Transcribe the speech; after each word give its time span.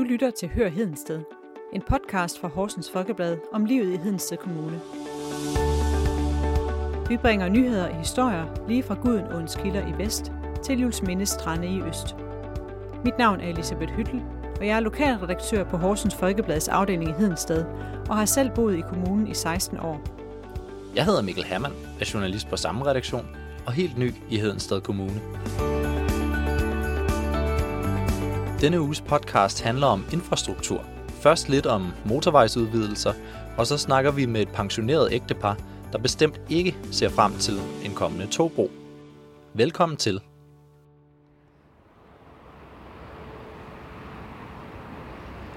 Du 0.00 0.04
lytter 0.04 0.30
til 0.30 0.48
Hør 0.48 0.68
Hedensted, 0.68 1.20
en 1.72 1.82
podcast 1.88 2.40
fra 2.40 2.48
Horsens 2.48 2.90
Folkeblad 2.90 3.38
om 3.52 3.64
livet 3.64 3.94
i 3.94 3.96
Hedensted 3.96 4.36
Kommune. 4.36 4.80
Vi 7.08 7.16
bringer 7.16 7.48
nyheder 7.48 7.88
og 7.88 7.98
historier 7.98 8.66
lige 8.68 8.82
fra 8.82 8.94
Gudenåens 8.94 9.54
kilder 9.62 9.86
i 9.86 9.98
vest 9.98 10.32
til 10.64 10.80
Jules 10.80 11.28
strande 11.28 11.68
i 11.68 11.82
øst. 11.82 12.16
Mit 13.04 13.18
navn 13.18 13.40
er 13.40 13.48
Elisabeth 13.48 13.92
Hyttel, 13.92 14.22
og 14.60 14.66
jeg 14.66 14.76
er 14.76 14.80
lokalredaktør 14.80 15.64
på 15.64 15.76
Horsens 15.76 16.14
Folkeblads 16.14 16.68
afdeling 16.68 17.10
i 17.10 17.12
Hedensted 17.12 17.64
og 18.08 18.16
har 18.16 18.24
selv 18.24 18.50
boet 18.54 18.78
i 18.78 18.80
kommunen 18.80 19.26
i 19.26 19.34
16 19.34 19.78
år. 19.80 20.00
Jeg 20.94 21.04
hedder 21.04 21.22
Mikkel 21.22 21.44
Hermann, 21.44 21.74
er 22.00 22.10
journalist 22.14 22.48
på 22.48 22.56
samme 22.56 22.86
redaktion 22.86 23.26
og 23.66 23.72
helt 23.72 23.98
ny 23.98 24.14
i 24.30 24.38
Hedensted 24.38 24.80
Kommune. 24.80 25.20
Denne 28.60 28.80
uges 28.80 29.00
podcast 29.00 29.62
handler 29.62 29.86
om 29.86 30.04
infrastruktur. 30.12 30.84
Først 31.08 31.48
lidt 31.48 31.66
om 31.66 31.92
motorvejsudvidelser, 32.04 33.12
og 33.58 33.66
så 33.66 33.78
snakker 33.78 34.10
vi 34.10 34.26
med 34.26 34.42
et 34.42 34.48
pensioneret 34.48 35.12
ægtepar, 35.12 35.56
der 35.92 35.98
bestemt 35.98 36.40
ikke 36.50 36.76
ser 36.92 37.08
frem 37.08 37.32
til 37.32 37.54
en 37.84 37.94
kommende 37.94 38.26
togbro. 38.26 38.70
Velkommen 39.54 39.96
til. 39.96 40.20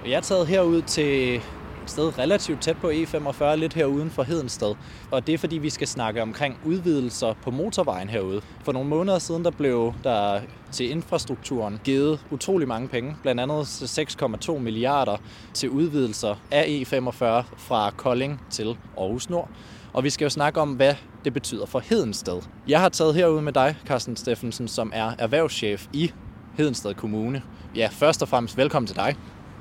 Jeg 0.06 0.14
er 0.14 0.22
taget 0.22 0.48
herud 0.48 0.82
til 0.82 1.42
sted 1.90 2.20
relativt 2.20 2.62
tæt 2.62 2.78
på 2.78 2.90
E45, 2.90 3.56
lidt 3.56 3.74
her 3.74 3.86
uden 3.86 4.10
for 4.10 4.24
Hedensted. 4.24 4.76
Og 5.12 5.28
det 5.28 5.34
er 5.34 5.38
fordi, 5.38 5.58
vi 5.58 5.70
skal 5.70 5.88
snakke 5.88 6.22
omkring 6.22 6.58
udvidelser 6.66 7.34
på 7.44 7.52
motorvejen 7.52 8.10
herude. 8.10 8.42
For 8.64 8.72
nogle 8.72 8.90
måneder 8.90 9.20
siden, 9.20 9.44
der 9.46 9.52
blev 9.52 9.94
der 10.04 10.42
til 10.72 10.92
infrastrukturen 10.92 11.80
givet 11.84 12.20
utrolig 12.32 12.68
mange 12.68 12.88
penge. 12.88 13.16
Blandt 13.22 13.42
andet 13.42 13.64
6,2 13.64 14.60
milliarder 14.60 15.18
til 15.54 15.70
udvidelser 15.70 16.36
af 16.52 16.64
E45 16.64 17.24
fra 17.58 17.92
Kolding 17.98 18.42
til 18.50 18.78
Aarhus 18.98 19.30
Nord. 19.30 19.50
Og 19.94 20.04
vi 20.04 20.10
skal 20.10 20.26
jo 20.26 20.30
snakke 20.30 20.62
om, 20.62 20.74
hvad 20.74 20.96
det 21.26 21.34
betyder 21.34 21.66
for 21.66 21.80
Hedensted. 21.80 22.42
Jeg 22.68 22.80
har 22.80 22.90
taget 22.90 23.16
herude 23.16 23.42
med 23.42 23.54
dig, 23.54 23.76
Carsten 23.86 24.16
Steffensen, 24.16 24.68
som 24.68 24.92
er 24.96 25.12
erhvervschef 25.20 25.88
i 25.94 26.12
Hedensted 26.58 26.94
Kommune. 26.94 27.42
Ja, 27.76 27.90
først 27.92 28.22
og 28.22 28.28
fremmest 28.28 28.58
velkommen 28.58 28.88
til 28.88 28.96
dig. 28.96 29.16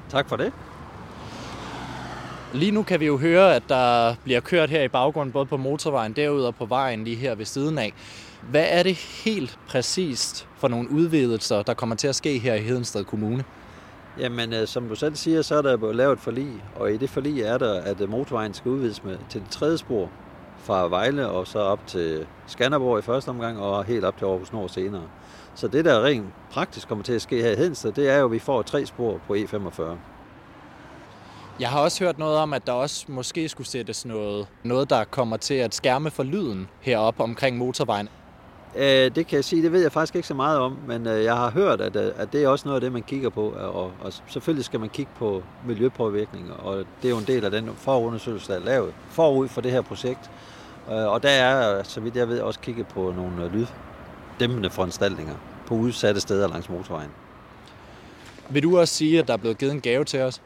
Tak 0.09 0.29
for 0.29 0.37
det. 0.37 0.53
Lige 2.55 2.73
nu 2.73 2.83
kan 2.83 3.01
vi 3.01 3.07
jo 3.07 3.17
høre, 3.17 3.55
at 3.55 3.63
der 3.69 4.15
bliver 4.25 4.41
kørt 4.41 4.71
her 4.71 4.83
i 4.83 4.89
baggrunden, 4.89 5.33
både 5.33 5.47
på 5.47 5.57
motorvejen 5.57 6.13
derude 6.13 6.47
og 6.47 6.55
på 6.55 6.67
vejen 6.67 7.05
lige 7.05 7.17
her 7.17 7.35
ved 7.35 7.45
siden 7.45 7.79
af. 7.79 7.93
Hvad 8.51 8.67
er 8.69 8.83
det 8.83 8.95
helt 8.95 9.59
præcist 9.69 10.49
for 10.57 10.69
nogle 10.69 10.91
udvidelser, 10.91 11.63
der 11.63 11.75
kommer 11.75 11.97
til 11.97 12.09
at 12.09 12.15
ske 12.15 12.39
her 12.39 12.55
i 12.55 12.61
Hedensted 12.61 13.05
Kommune? 13.05 13.45
Jamen, 14.19 14.53
øh, 14.53 14.67
som 14.67 14.89
du 14.89 14.95
selv 14.95 15.17
siger, 15.17 15.43
så 15.43 15.55
er 15.55 15.63
der 15.63 15.77
blevet 15.77 15.97
lavet 15.97 16.13
et 16.13 16.21
forlig, 16.21 16.53
og 16.77 16.93
i 16.93 16.97
det 16.97 17.11
forlig 17.11 17.43
er 17.43 17.59
der, 17.59 17.81
at 17.81 18.01
øh, 18.01 18.11
motorvejen 18.11 18.55
skal 18.55 18.71
udvides 18.71 19.05
med, 19.05 19.17
til 19.29 19.41
det 19.41 19.51
tredje 19.51 19.79
spor 19.79 20.11
fra 20.59 20.89
Vejle 20.89 21.29
og 21.29 21.47
så 21.47 21.59
op 21.59 21.87
til 21.87 22.27
Skanderborg 22.47 22.99
i 22.99 23.03
første 23.03 23.29
omgang 23.29 23.59
og 23.59 23.85
helt 23.85 24.05
op 24.05 24.19
til 24.19 24.25
Aarhus 24.25 24.53
Nord 24.53 24.69
senere. 24.69 25.05
Så 25.55 25.69
det, 25.69 25.85
der 25.85 26.05
rent 26.05 26.27
praktisk 26.51 26.89
kommer 26.89 27.05
til 27.05 27.13
at 27.13 27.23
ske 27.23 27.43
her 27.43 27.51
i 27.51 27.57
Hedensted, 27.57 27.93
det 27.93 28.09
er 28.09 28.19
jo, 28.19 28.25
at 28.25 28.33
vi 28.33 28.39
får 28.39 28.63
tre 28.63 28.87
spor 28.87 29.21
på 29.27 29.35
E45. 29.35 29.83
Jeg 31.61 31.69
har 31.69 31.81
også 31.81 32.05
hørt 32.05 32.19
noget 32.19 32.39
om, 32.39 32.53
at 32.53 32.67
der 32.67 32.73
også 32.73 33.05
måske 33.09 33.49
skulle 33.49 33.67
sættes 33.67 34.05
noget, 34.05 34.47
noget 34.63 34.91
der 34.91 35.05
kommer 35.05 35.37
til 35.37 35.55
at 35.55 35.75
skærme 35.75 36.11
for 36.11 36.23
lyden 36.23 36.69
heroppe 36.81 37.23
omkring 37.23 37.59
motorvejen. 37.59 38.09
Øh, 38.77 39.15
det 39.15 39.27
kan 39.27 39.37
jeg 39.37 39.45
sige, 39.45 39.63
det 39.63 39.73
ved 39.73 39.83
jeg 39.83 39.93
faktisk 39.93 40.17
ikke 40.17 40.29
så 40.29 40.35
meget 40.35 40.59
om, 40.59 40.79
men 40.87 41.07
øh, 41.07 41.25
jeg 41.25 41.37
har 41.37 41.51
hørt, 41.51 41.81
at, 41.81 41.97
øh, 41.97 42.13
at 42.17 42.33
det 42.33 42.43
er 42.43 42.49
også 42.49 42.69
noget 42.69 42.77
af 42.77 42.81
det, 42.81 42.93
man 42.93 43.03
kigger 43.03 43.29
på, 43.31 43.49
og, 43.51 43.93
og 44.01 44.13
selvfølgelig 44.27 44.65
skal 44.65 44.81
man 44.81 44.89
kigge 44.89 45.13
på 45.19 45.43
miljøpåvirkninger, 45.67 46.55
og 46.55 46.77
det 46.77 47.09
er 47.09 47.11
jo 47.11 47.19
en 47.19 47.27
del 47.27 47.45
af 47.45 47.51
den 47.51 47.71
forundersøgelse, 47.77 48.53
der 48.53 48.59
er 48.59 48.65
lavet 48.65 48.95
forud 49.11 49.49
for 49.49 49.61
det 49.61 49.71
her 49.71 49.81
projekt. 49.81 50.31
Og 50.87 51.23
der 51.23 51.29
er, 51.29 51.83
så 51.83 52.01
vidt 52.01 52.17
jeg 52.17 52.29
ved, 52.29 52.41
også 52.41 52.61
kigget 52.61 52.87
på 52.87 53.13
nogle 53.17 53.67
lyddæmpende 54.39 54.71
foranstaltninger 54.71 55.35
på 55.67 55.75
udsatte 55.75 56.21
steder 56.21 56.49
langs 56.49 56.69
motorvejen. 56.69 57.11
Vil 58.49 58.63
du 58.63 58.79
også 58.79 58.95
sige, 58.95 59.19
at 59.19 59.29
der 59.29 59.33
er 59.33 59.39
blevet 59.39 59.59
givet 59.59 59.73
en 59.73 59.81
gave 59.81 60.05
til 60.05 60.21
os? 60.21 60.43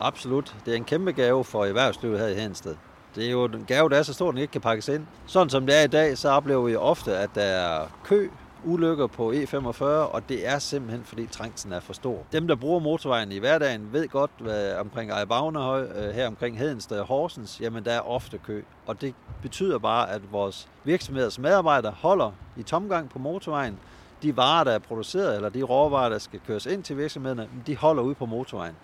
Absolut. 0.00 0.56
Det 0.64 0.72
er 0.72 0.76
en 0.76 0.84
kæmpe 0.84 1.12
gave 1.12 1.44
for 1.44 1.64
erhvervslivet 1.64 2.18
her 2.18 2.26
i 2.26 2.34
Hensted. 2.34 2.74
Det 3.14 3.26
er 3.26 3.30
jo 3.30 3.44
en 3.44 3.64
gave, 3.66 3.88
der 3.88 3.96
er 3.96 4.02
så 4.02 4.14
stor, 4.14 4.28
at 4.28 4.32
den 4.32 4.42
ikke 4.42 4.52
kan 4.52 4.60
pakkes 4.60 4.88
ind. 4.88 5.06
Sådan 5.26 5.50
som 5.50 5.66
det 5.66 5.78
er 5.78 5.84
i 5.84 5.86
dag, 5.86 6.18
så 6.18 6.28
oplever 6.28 6.62
vi 6.62 6.76
ofte, 6.76 7.16
at 7.16 7.30
der 7.34 7.42
er 7.42 7.86
kø, 8.04 8.28
ulykker 8.64 9.06
på 9.06 9.32
E45, 9.32 9.84
og 9.84 10.28
det 10.28 10.48
er 10.48 10.58
simpelthen, 10.58 11.04
fordi 11.04 11.26
trængslen 11.26 11.72
er 11.72 11.80
for 11.80 11.92
stor. 11.92 12.18
Dem, 12.32 12.48
der 12.48 12.54
bruger 12.54 12.80
motorvejen 12.80 13.32
i 13.32 13.38
hverdagen, 13.38 13.92
ved 13.92 14.08
godt, 14.08 14.30
hvad 14.38 14.76
omkring 14.76 15.10
Ejbagnehøj, 15.10 15.82
øh, 15.82 16.14
her 16.14 16.26
omkring 16.26 16.58
Hedensted 16.58 16.98
og 16.98 17.06
Horsens, 17.06 17.60
jamen 17.60 17.84
der 17.84 17.92
er 17.92 18.00
ofte 18.00 18.38
kø. 18.38 18.62
Og 18.86 19.00
det 19.00 19.14
betyder 19.42 19.78
bare, 19.78 20.10
at 20.10 20.32
vores 20.32 20.68
virksomheders 20.84 21.38
medarbejdere 21.38 21.92
holder 21.92 22.32
i 22.56 22.62
tomgang 22.62 23.10
på 23.10 23.18
motorvejen. 23.18 23.78
De 24.22 24.36
varer, 24.36 24.64
der 24.64 24.72
er 24.72 24.78
produceret, 24.78 25.36
eller 25.36 25.48
de 25.48 25.62
råvarer, 25.62 26.08
der 26.08 26.18
skal 26.18 26.40
køres 26.46 26.66
ind 26.66 26.82
til 26.82 26.96
virksomhederne, 26.96 27.48
de 27.66 27.76
holder 27.76 28.02
ude 28.02 28.14
på 28.14 28.26
motorvejen 28.26 28.74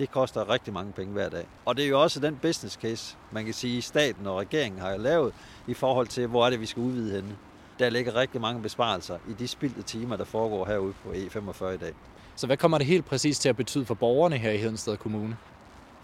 det 0.00 0.10
koster 0.10 0.50
rigtig 0.50 0.72
mange 0.72 0.92
penge 0.92 1.12
hver 1.12 1.28
dag. 1.28 1.46
Og 1.64 1.76
det 1.76 1.84
er 1.84 1.88
jo 1.88 2.02
også 2.02 2.20
den 2.20 2.38
business 2.42 2.78
case, 2.82 3.16
man 3.32 3.44
kan 3.44 3.54
sige, 3.54 3.82
staten 3.82 4.26
og 4.26 4.38
regeringen 4.38 4.80
har 4.80 4.96
lavet 4.96 5.32
i 5.66 5.74
forhold 5.74 6.06
til, 6.06 6.26
hvor 6.26 6.46
er 6.46 6.50
det, 6.50 6.60
vi 6.60 6.66
skal 6.66 6.82
udvide 6.82 7.14
henne. 7.14 7.36
Der 7.78 7.90
ligger 7.90 8.14
rigtig 8.14 8.40
mange 8.40 8.62
besparelser 8.62 9.18
i 9.28 9.32
de 9.32 9.48
spildte 9.48 9.82
timer, 9.82 10.16
der 10.16 10.24
foregår 10.24 10.66
herude 10.66 10.92
på 11.04 11.10
E45 11.10 11.64
i 11.64 11.76
dag. 11.76 11.92
Så 12.36 12.46
hvad 12.46 12.56
kommer 12.56 12.78
det 12.78 12.86
helt 12.86 13.04
præcis 13.04 13.38
til 13.38 13.48
at 13.48 13.56
betyde 13.56 13.86
for 13.86 13.94
borgerne 13.94 14.36
her 14.36 14.50
i 14.50 14.56
Hedensted 14.56 14.96
Kommune? 14.96 15.36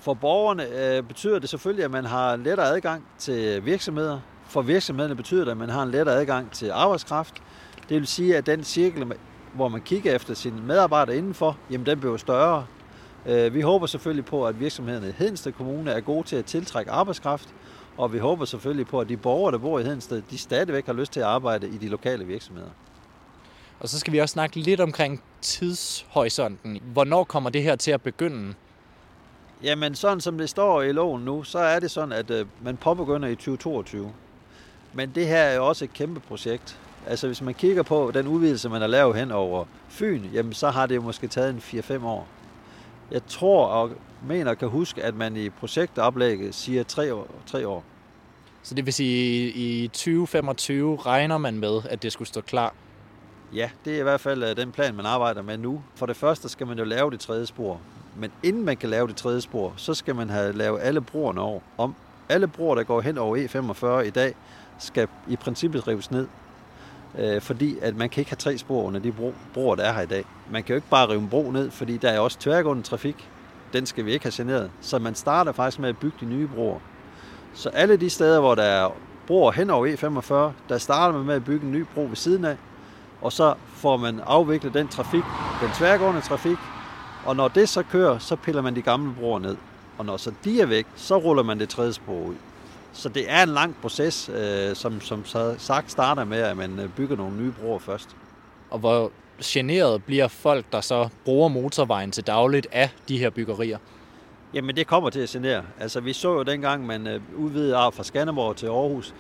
For 0.01 0.15
borgerne 0.15 0.69
øh, 0.69 1.03
betyder 1.03 1.39
det 1.39 1.49
selvfølgelig, 1.49 1.85
at 1.85 1.91
man 1.91 2.05
har 2.05 2.37
lettere 2.37 2.67
adgang 2.67 3.06
til 3.19 3.65
virksomheder. 3.65 4.21
For 4.45 4.62
virksomhederne 4.62 5.15
betyder 5.15 5.45
det, 5.45 5.51
at 5.51 5.56
man 5.56 5.69
har 5.69 5.83
en 5.83 5.91
lettere 5.91 6.15
adgang 6.17 6.51
til 6.51 6.71
arbejdskraft. 6.71 7.35
Det 7.89 7.97
vil 7.97 8.06
sige, 8.06 8.37
at 8.37 8.47
den 8.47 8.65
cirkel, 8.65 9.12
hvor 9.55 9.69
man 9.69 9.81
kigger 9.81 10.15
efter 10.15 10.35
sine 10.35 10.61
medarbejdere 10.61 11.17
indenfor, 11.17 11.59
jamen 11.71 11.87
den 11.87 12.01
bliver 12.01 12.17
større. 12.17 12.67
Øh, 13.26 13.54
vi 13.54 13.60
håber 13.60 13.87
selvfølgelig 13.87 14.25
på, 14.25 14.47
at 14.47 14.60
virksomhederne 14.60 15.09
i 15.09 15.12
Hedensted 15.19 15.53
Kommune 15.53 15.91
er 15.91 16.00
gode 16.00 16.26
til 16.26 16.37
at 16.37 16.44
tiltrække 16.44 16.91
arbejdskraft, 16.91 17.48
og 17.97 18.12
vi 18.12 18.19
håber 18.19 18.44
selvfølgelig 18.44 18.87
på, 18.87 19.00
at 19.00 19.09
de 19.09 19.16
borgere, 19.16 19.53
der 19.53 19.59
bor 19.59 19.78
i 19.78 19.82
Hedensted, 19.82 20.22
de 20.31 20.38
stadigvæk 20.38 20.87
har 20.87 20.92
lyst 20.92 21.12
til 21.12 21.20
at 21.20 21.26
arbejde 21.26 21.69
i 21.69 21.76
de 21.76 21.88
lokale 21.88 22.25
virksomheder. 22.25 22.69
Og 23.81 23.88
så 23.88 23.98
skal 23.98 24.12
vi 24.12 24.19
også 24.19 24.32
snakke 24.32 24.56
lidt 24.56 24.81
omkring 24.81 25.22
tidshorisonten. 25.41 26.81
Hvornår 26.92 27.25
kommer 27.25 27.50
det 27.50 27.62
her 27.62 27.76
til 27.76 27.91
at 27.91 28.03
begynde? 28.03 28.54
Jamen, 29.62 29.94
sådan 29.94 30.20
som 30.20 30.38
det 30.38 30.50
står 30.50 30.82
i 30.82 30.93
loven 30.93 31.25
nu, 31.25 31.43
så 31.43 31.58
er 31.58 31.81
det 31.81 31.91
sådan, 31.91 32.12
at 32.12 32.31
øh, 32.31 32.47
man 32.62 32.76
påbegynder 32.76 33.28
i 33.28 33.34
2022. 33.34 34.12
Men 34.93 35.12
det 35.14 35.26
her 35.26 35.38
er 35.43 35.54
jo 35.56 35.66
også 35.66 35.84
et 35.84 35.93
kæmpe 35.93 36.20
projekt. 36.20 36.78
Altså, 37.06 37.26
hvis 37.26 37.43
man 37.43 37.54
kigger 37.54 37.82
på 37.82 38.10
den 38.14 38.26
udvidelse, 38.26 38.69
man 38.69 38.81
har 38.81 38.88
lavet 38.88 39.16
hen 39.16 39.31
over 39.32 39.64
Fyn, 39.88 40.25
jamen, 40.32 40.53
så 40.53 40.70
har 40.70 40.87
det 40.87 40.94
jo 40.94 41.03
måske 41.03 41.28
taget 41.28 41.50
en 41.50 41.81
4-5 41.81 42.04
år. 42.04 42.28
Jeg 43.11 43.27
tror 43.27 43.67
og 43.67 43.91
mener 44.28 44.55
kan 44.55 44.69
huske, 44.69 45.03
at 45.03 45.15
man 45.15 45.37
i 45.37 45.50
projektoplægget 45.50 46.55
siger 46.55 46.83
tre 46.83 47.15
år. 47.15 47.27
Tre 47.47 47.69
år. 47.69 47.84
Så 48.62 48.75
det 48.75 48.87
vil 48.87 48.94
sige, 48.94 49.49
at 49.49 49.56
i 49.56 49.89
2025 49.89 50.97
regner 50.97 51.39
man 51.39 51.59
med, 51.59 51.81
at 51.91 52.03
det 52.03 52.12
skulle 52.12 52.28
stå 52.28 52.41
klar? 52.41 52.75
Ja, 53.55 53.71
det 53.84 53.94
er 53.94 54.00
i 54.00 54.03
hvert 54.03 54.21
fald 54.21 54.43
øh, 54.43 54.56
den 54.56 54.72
plan, 54.72 54.94
man 54.94 55.06
arbejder 55.06 55.43
med 55.43 55.59
nu. 55.59 55.83
For 55.94 56.06
det 56.06 56.17
første 56.17 56.49
skal 56.49 56.67
man 56.67 56.78
jo 56.78 56.84
lave 56.84 57.11
det 57.11 57.21
tredje 57.21 57.47
spor. 57.47 57.81
Men 58.17 58.33
inden 58.43 58.65
man 58.65 58.77
kan 58.77 58.89
lave 58.89 59.09
det 59.09 59.17
tredje 59.17 59.41
spor, 59.41 59.75
så 59.77 59.94
skal 59.94 60.15
man 60.15 60.31
have 60.31 60.53
lavet 60.53 60.81
alle 60.81 61.00
broerne 61.00 61.41
over. 61.41 61.61
Om 61.78 61.94
alle 62.28 62.49
broer, 62.49 62.75
der 62.75 62.83
går 62.83 63.00
hen 63.00 63.19
over 63.19 63.37
E45 63.37 64.06
i 64.06 64.11
dag, 64.11 64.34
skal 64.78 65.09
i 65.28 65.37
princippet 65.37 65.88
rives 65.88 66.11
ned 66.11 66.27
øh, 67.19 67.41
fordi 67.41 67.78
at 67.83 67.97
man 67.97 68.09
kan 68.09 68.21
ikke 68.21 68.31
have 68.31 68.37
tre 68.37 68.59
spor 68.59 68.83
under 68.83 69.00
de 69.00 69.12
bro, 69.12 69.34
broer, 69.55 69.75
der 69.75 69.83
er 69.84 69.93
her 69.93 70.03
i 70.03 70.06
dag. 70.06 70.25
Man 70.50 70.62
kan 70.62 70.72
jo 70.72 70.77
ikke 70.77 70.89
bare 70.91 71.09
rive 71.09 71.21
en 71.21 71.28
bro 71.28 71.50
ned, 71.50 71.71
fordi 71.71 71.97
der 71.97 72.11
er 72.11 72.19
også 72.19 72.38
tværgående 72.38 72.82
trafik. 72.82 73.29
Den 73.73 73.87
skal 73.87 74.05
vi 74.05 74.12
ikke 74.12 74.25
have 74.25 74.32
generet. 74.35 74.70
Så 74.81 74.99
man 74.99 75.14
starter 75.14 75.53
faktisk 75.53 75.81
med 75.81 75.88
at 75.88 75.97
bygge 75.97 76.17
de 76.20 76.25
nye 76.25 76.49
broer. 76.55 76.79
Så 77.55 77.69
alle 77.69 77.97
de 77.97 78.11
steder, 78.11 78.41
hvor 78.41 78.55
der 78.55 78.62
er 78.62 78.91
broer 79.26 79.53
hen 79.53 79.70
over 79.70 79.87
E45, 79.87 80.53
der 80.69 80.79
starter 80.79 81.19
man 81.19 81.26
med 81.26 81.35
at 81.35 81.44
bygge 81.44 81.67
en 81.67 81.73
ny 81.73 81.85
bro 81.94 82.03
ved 82.03 82.17
siden 82.17 82.44
af, 82.44 82.56
og 83.20 83.32
så 83.32 83.55
får 83.67 83.97
man 83.97 84.20
afviklet 84.26 84.75
den 84.75 84.88
trafik, 84.88 85.23
den 85.61 85.70
tværgående 85.75 86.20
trafik, 86.20 86.58
og 87.25 87.37
når 87.37 87.49
det 87.49 87.69
så 87.69 87.82
kører, 87.82 88.19
så 88.19 88.37
piller 88.37 88.62
man 88.62 88.76
de 88.76 88.82
gamle 88.82 89.14
broer 89.20 89.38
ned. 89.38 89.56
Og 89.99 90.05
når 90.06 90.17
så 90.17 90.32
de 90.44 90.61
er 90.61 90.67
væk, 90.67 90.87
så 90.94 91.17
ruller 91.17 91.43
man 91.43 91.61
det 91.61 91.69
tredje 91.69 91.93
spor 91.93 92.12
ud. 92.12 92.35
Så 92.96 93.08
det 93.08 93.31
er 93.31 93.43
en 93.43 93.48
lang 93.48 93.76
proces, 93.82 94.31
øh, 94.34 94.76
som, 94.76 95.00
som 95.00 95.25
sagt 95.58 95.90
starter 95.90 96.25
med, 96.25 96.38
at 96.38 96.56
man 96.56 96.78
øh, 96.78 96.88
bygger 96.88 97.16
nogle 97.16 97.37
nye 97.37 97.52
broer 97.60 97.78
først. 97.78 98.16
Og 98.70 98.78
hvor 98.78 99.12
generet 99.44 100.04
bliver 100.04 100.28
folk, 100.28 100.66
der 100.72 100.81
så 100.81 101.08
bruger 101.25 101.48
motorvejen 101.48 102.10
til 102.10 102.26
dagligt 102.26 102.66
af 102.72 102.90
de 103.08 103.19
her 103.19 103.31
byggerier? 103.31 103.78
Jamen 104.54 104.76
det 104.76 104.87
kommer 104.87 105.10
til 105.10 105.20
at 105.20 105.28
genere. 105.28 105.62
Altså 105.81 106.00
vi 106.00 106.12
så 106.12 106.32
jo 106.32 106.43
dengang, 106.43 106.87
man 106.87 107.06
øh, 107.06 107.20
udvidede 107.37 107.76
af 107.76 107.94
fra 107.94 108.04
Skanderborg 108.04 108.56
til 108.56 108.66
Aarhus. 108.66 109.14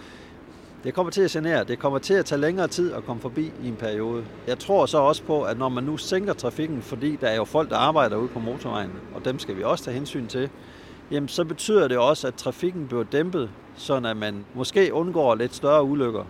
Det 0.84 0.94
kommer 0.94 1.12
til 1.12 1.22
at 1.22 1.30
genere. 1.30 1.64
Det 1.64 1.78
kommer 1.78 1.98
til 1.98 2.14
at 2.14 2.24
tage 2.24 2.40
længere 2.40 2.68
tid 2.68 2.92
at 2.92 3.04
komme 3.04 3.22
forbi 3.22 3.52
i 3.62 3.68
en 3.68 3.76
periode. 3.76 4.24
Jeg 4.46 4.58
tror 4.58 4.86
så 4.86 4.98
også 4.98 5.22
på, 5.22 5.42
at 5.42 5.58
når 5.58 5.68
man 5.68 5.84
nu 5.84 5.96
sænker 5.96 6.32
trafikken, 6.32 6.82
fordi 6.82 7.16
der 7.16 7.28
er 7.28 7.36
jo 7.36 7.44
folk, 7.44 7.70
der 7.70 7.76
arbejder 7.76 8.16
ude 8.16 8.28
på 8.28 8.38
motorvejen, 8.38 8.92
og 9.14 9.24
dem 9.24 9.38
skal 9.38 9.56
vi 9.56 9.62
også 9.62 9.84
tage 9.84 9.94
hensyn 9.94 10.26
til, 10.26 10.50
jamen 11.10 11.28
så 11.28 11.44
betyder 11.44 11.88
det 11.88 11.98
også, 11.98 12.26
at 12.26 12.34
trafikken 12.34 12.86
bliver 12.86 13.04
dæmpet, 13.04 13.50
så 13.76 13.94
at 13.94 14.16
man 14.16 14.44
måske 14.54 14.94
undgår 14.94 15.34
lidt 15.34 15.54
større 15.54 15.84
ulykker. 15.84 16.24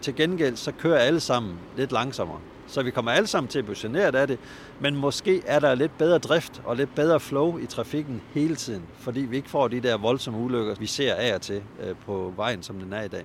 Til 0.00 0.16
gengæld 0.16 0.56
så 0.56 0.72
kører 0.72 0.98
alle 0.98 1.20
sammen 1.20 1.54
lidt 1.76 1.92
langsommere. 1.92 2.38
Så 2.66 2.82
vi 2.82 2.90
kommer 2.90 3.10
alle 3.10 3.26
sammen 3.26 3.48
til 3.48 3.58
at 3.58 3.64
blive 3.64 3.76
generet 3.78 4.14
af 4.14 4.26
det, 4.26 4.38
men 4.80 4.96
måske 4.96 5.42
er 5.46 5.58
der 5.58 5.74
lidt 5.74 5.98
bedre 5.98 6.18
drift 6.18 6.62
og 6.64 6.76
lidt 6.76 6.94
bedre 6.94 7.20
flow 7.20 7.58
i 7.58 7.66
trafikken 7.66 8.22
hele 8.34 8.56
tiden, 8.56 8.82
fordi 8.98 9.20
vi 9.20 9.36
ikke 9.36 9.50
får 9.50 9.68
de 9.68 9.80
der 9.80 9.96
voldsomme 9.96 10.40
ulykker, 10.40 10.74
vi 10.78 10.86
ser 10.86 11.14
af 11.14 11.34
og 11.34 11.40
til 11.40 11.62
øh, 11.82 11.94
på 12.06 12.32
vejen, 12.36 12.62
som 12.62 12.78
den 12.78 12.92
er 12.92 13.02
i 13.02 13.08
dag. 13.08 13.24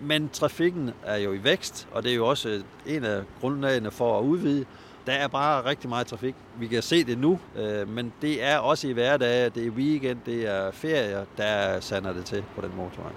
Men 0.00 0.28
trafikken 0.28 0.90
er 1.02 1.16
jo 1.16 1.32
i 1.32 1.44
vækst, 1.44 1.88
og 1.92 2.02
det 2.02 2.12
er 2.12 2.16
jo 2.16 2.26
også 2.26 2.62
en 2.86 3.04
af 3.04 3.22
grundlagene 3.40 3.90
for 3.90 4.18
at 4.18 4.24
udvide. 4.24 4.64
Der 5.06 5.12
er 5.12 5.28
bare 5.28 5.64
rigtig 5.64 5.88
meget 5.88 6.06
trafik. 6.06 6.34
Vi 6.58 6.66
kan 6.66 6.82
se 6.82 7.04
det 7.04 7.18
nu, 7.18 7.38
øh, 7.56 7.88
men 7.88 8.12
det 8.22 8.44
er 8.44 8.58
også 8.58 8.88
i 8.88 8.92
hverdag, 8.92 9.44
det 9.54 9.66
er 9.66 9.70
weekend, 9.70 10.18
det 10.26 10.48
er 10.48 10.70
ferier, 10.70 11.24
der 11.36 11.80
sander 11.80 12.12
det 12.12 12.24
til 12.24 12.44
på 12.54 12.60
den 12.60 12.70
motorvej. 12.76 13.12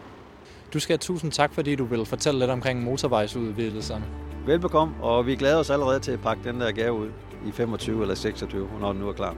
Du 0.73 0.79
skal 0.79 0.93
have 0.93 0.97
tusind 0.97 1.31
tak, 1.31 1.53
fordi 1.53 1.75
du 1.75 1.85
vil 1.85 2.05
fortælle 2.05 2.39
lidt 2.39 2.51
omkring 2.51 2.83
motorvejsudvidelserne. 2.83 4.05
Velbekomme, 4.45 4.93
og 5.01 5.25
vi 5.25 5.35
glæder 5.35 5.57
os 5.57 5.69
allerede 5.69 5.99
til 5.99 6.11
at 6.11 6.21
pakke 6.21 6.43
den 6.43 6.61
der 6.61 6.71
gave 6.71 6.93
ud 6.93 7.09
i 7.47 7.51
25 7.51 8.01
eller 8.01 8.15
26, 8.15 8.69
når 8.79 8.91
den 8.91 9.01
nu 9.01 9.09
er 9.09 9.13
klar. 9.13 9.35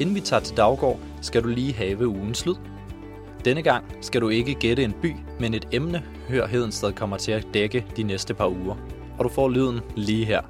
Inden 0.00 0.14
vi 0.14 0.20
tager 0.20 0.40
til 0.40 0.56
Daggård, 0.56 1.00
skal 1.22 1.42
du 1.42 1.48
lige 1.48 1.74
have 1.74 2.08
ugens 2.08 2.38
slud. 2.38 2.56
Denne 3.44 3.62
gang 3.62 3.84
skal 4.00 4.20
du 4.20 4.28
ikke 4.28 4.54
gætte 4.54 4.84
en 4.84 4.94
by, 5.02 5.14
men 5.40 5.54
et 5.54 5.68
emne, 5.72 6.02
Hør 6.28 6.46
Hedensted 6.46 6.92
kommer 6.92 7.16
til 7.16 7.32
at 7.32 7.46
dække 7.54 7.86
de 7.96 8.02
næste 8.02 8.34
par 8.34 8.48
uger. 8.48 8.76
Og 9.18 9.24
du 9.24 9.28
får 9.28 9.48
lyden 9.48 9.80
lige 9.96 10.24
her. 10.24 10.40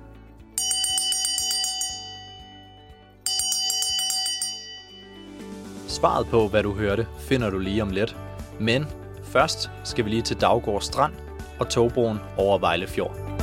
Svaret 5.89 6.27
på, 6.27 6.49
hvad 6.49 6.63
du 6.63 6.73
hørte, 6.73 7.07
finder 7.21 7.51
du 7.51 7.59
lige 7.59 7.83
om 7.83 7.91
lidt. 7.91 8.17
Men 8.61 8.85
først 9.23 9.71
skal 9.85 10.05
vi 10.05 10.11
lige 10.11 10.23
til 10.23 10.41
Daggård 10.41 10.81
Strand 10.81 11.13
og 11.61 11.69
togbroen 11.69 12.19
over 12.37 12.59
Vejle 12.59 12.87
Fjord. 12.87 13.34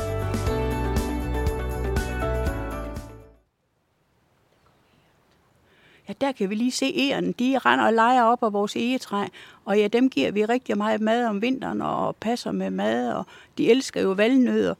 Ja, 6.32 6.34
der 6.34 6.38
kan 6.38 6.50
vi 6.50 6.56
lige 6.56 6.72
se 6.72 6.94
egerne. 6.96 7.32
De 7.32 7.58
render 7.58 7.86
og 7.86 7.94
leger 7.94 8.24
op 8.24 8.44
af 8.44 8.54
vores 8.54 8.76
egetræ. 8.76 9.26
Og 9.66 9.78
ja, 9.78 9.88
dem 9.88 10.10
giver 10.10 10.32
vi 10.32 10.46
rigtig 10.46 10.78
meget 10.78 11.02
mad 11.02 11.26
om 11.26 11.42
vinteren 11.42 11.82
og 11.82 12.16
passer 12.16 12.52
med 12.52 12.70
mad. 12.70 13.14
Og 13.14 13.26
de 13.58 13.72
elsker 13.72 14.02
jo 14.02 14.12
valnødder. 14.12 14.76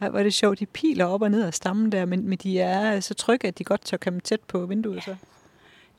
Ej, 0.00 0.08
hvor 0.08 0.18
er 0.18 0.22
det 0.22 0.34
sjovt. 0.34 0.58
De 0.58 0.66
piler 0.66 1.04
op 1.04 1.22
og 1.22 1.30
ned 1.30 1.42
af 1.42 1.54
stammen 1.54 1.92
der, 1.92 2.04
men, 2.04 2.28
men 2.28 2.38
de 2.38 2.60
er 2.60 3.00
så 3.00 3.14
trygge, 3.14 3.48
at 3.48 3.58
de 3.58 3.64
godt 3.64 3.84
tør 3.84 3.96
komme 3.96 4.20
tæt 4.20 4.40
på 4.40 4.66
vinduet. 4.66 5.02
Så. 5.04 5.16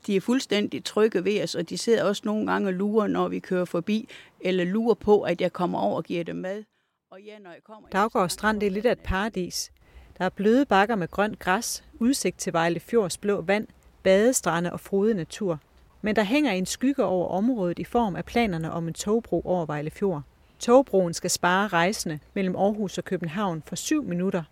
De 0.06 0.16
er 0.16 0.20
fuldstændig 0.20 0.84
trygge 0.84 1.24
ved 1.24 1.42
os, 1.42 1.54
og 1.54 1.68
de 1.68 1.78
sidder 1.78 2.04
også 2.04 2.22
nogle 2.24 2.52
gange 2.52 2.68
og 2.68 2.72
lurer, 2.72 3.06
når 3.06 3.28
vi 3.28 3.38
kører 3.38 3.64
forbi, 3.64 4.08
eller 4.40 4.64
lurer 4.64 4.94
på, 4.94 5.20
at 5.20 5.40
jeg 5.40 5.52
kommer 5.52 5.78
over 5.78 5.96
og 5.96 6.04
giver 6.04 6.24
dem 6.24 6.36
mad. 6.36 6.64
Og 7.10 7.20
ja, 7.20 7.38
når 7.38 7.50
jeg 7.50 7.60
kommer... 7.64 7.88
Daggård 7.88 8.28
Strand 8.28 8.60
det 8.60 8.66
er 8.66 8.70
lidt 8.70 8.86
af 8.86 8.92
et 8.92 9.00
paradis. 9.00 9.72
Der 10.18 10.24
er 10.24 10.28
bløde 10.28 10.66
bakker 10.66 10.94
med 10.94 11.08
grønt 11.08 11.38
græs, 11.38 11.84
udsigt 12.00 12.38
til 12.38 12.52
Vejle 12.52 12.80
Fjords 12.80 13.18
blå 13.18 13.40
vand, 13.40 13.66
badestrande 14.02 14.72
og 14.72 14.80
frodig 14.80 15.14
natur. 15.14 15.60
Men 16.02 16.16
der 16.16 16.22
hænger 16.22 16.52
en 16.52 16.66
skygge 16.66 17.04
over 17.04 17.28
området 17.28 17.78
i 17.78 17.84
form 17.84 18.16
af 18.16 18.24
planerne 18.24 18.72
om 18.72 18.88
en 18.88 18.94
togbro 18.94 19.42
over 19.44 19.66
Vejle 19.66 19.90
Fjord. 19.90 20.22
Togbroen 20.58 21.14
skal 21.14 21.30
spare 21.30 21.68
rejsende 21.68 22.18
mellem 22.34 22.56
Aarhus 22.56 22.98
og 22.98 23.04
København 23.04 23.62
for 23.66 23.76
syv 23.76 24.02
minutter, 24.02 24.42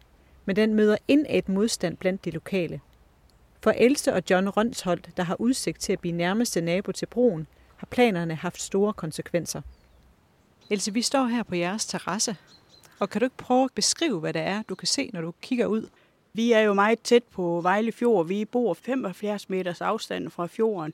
men 0.45 0.57
den 0.57 0.75
møder 0.75 0.97
et 1.09 1.49
modstand 1.49 1.97
blandt 1.97 2.25
de 2.25 2.31
lokale. 2.31 2.81
For 3.63 3.71
Else 3.77 4.15
og 4.15 4.23
John 4.31 4.49
Rønsholdt, 4.49 5.09
der 5.17 5.23
har 5.23 5.41
udsigt 5.41 5.81
til 5.81 5.93
at 5.93 6.01
blive 6.01 6.17
nærmeste 6.17 6.61
nabo 6.61 6.93
til 6.93 7.07
broen, 7.07 7.47
har 7.77 7.87
planerne 7.87 8.35
haft 8.35 8.63
store 8.63 8.93
konsekvenser. 8.93 9.63
Else, 10.71 10.93
vi 10.93 11.03
står 11.03 11.25
her 11.25 11.43
på 11.43 11.55
jeres 11.55 11.87
terrasse, 11.87 12.37
og 13.01 13.11
kan 13.11 13.21
du 13.21 13.25
ikke 13.25 13.37
prøve 13.37 13.65
at 13.65 13.71
beskrive, 13.75 14.21
hvad 14.21 14.33
det 14.33 14.43
er, 14.43 14.63
du 14.63 14.75
kan 14.75 14.89
se, 14.89 15.11
når 15.13 15.21
du 15.21 15.33
kigger 15.43 15.67
ud? 15.67 15.89
Vi 16.33 16.53
er 16.53 16.61
jo 16.61 16.75
meget 16.75 17.01
tæt 17.01 17.23
på 17.23 17.61
Vejle 17.61 17.93
Fjord. 17.93 18.27
Vi 18.27 18.45
bor 18.45 18.75
75 18.75 19.49
meters 19.49 19.81
afstand 19.81 20.31
fra 20.31 20.47
fjorden. 20.47 20.93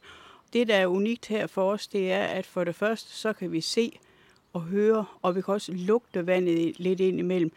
Det, 0.52 0.68
der 0.68 0.74
er 0.74 0.86
unikt 0.86 1.26
her 1.26 1.46
for 1.46 1.72
os, 1.72 1.86
det 1.86 2.12
er, 2.12 2.24
at 2.24 2.46
for 2.46 2.64
det 2.64 2.74
første, 2.74 3.10
så 3.10 3.32
kan 3.32 3.52
vi 3.52 3.60
se 3.60 3.98
og 4.52 4.60
høre, 4.60 5.04
og 5.22 5.36
vi 5.36 5.42
kan 5.42 5.54
også 5.54 5.72
lugte 5.72 6.26
vandet 6.26 6.78
lidt 6.78 7.00
ind 7.00 7.18
imellem. 7.18 7.52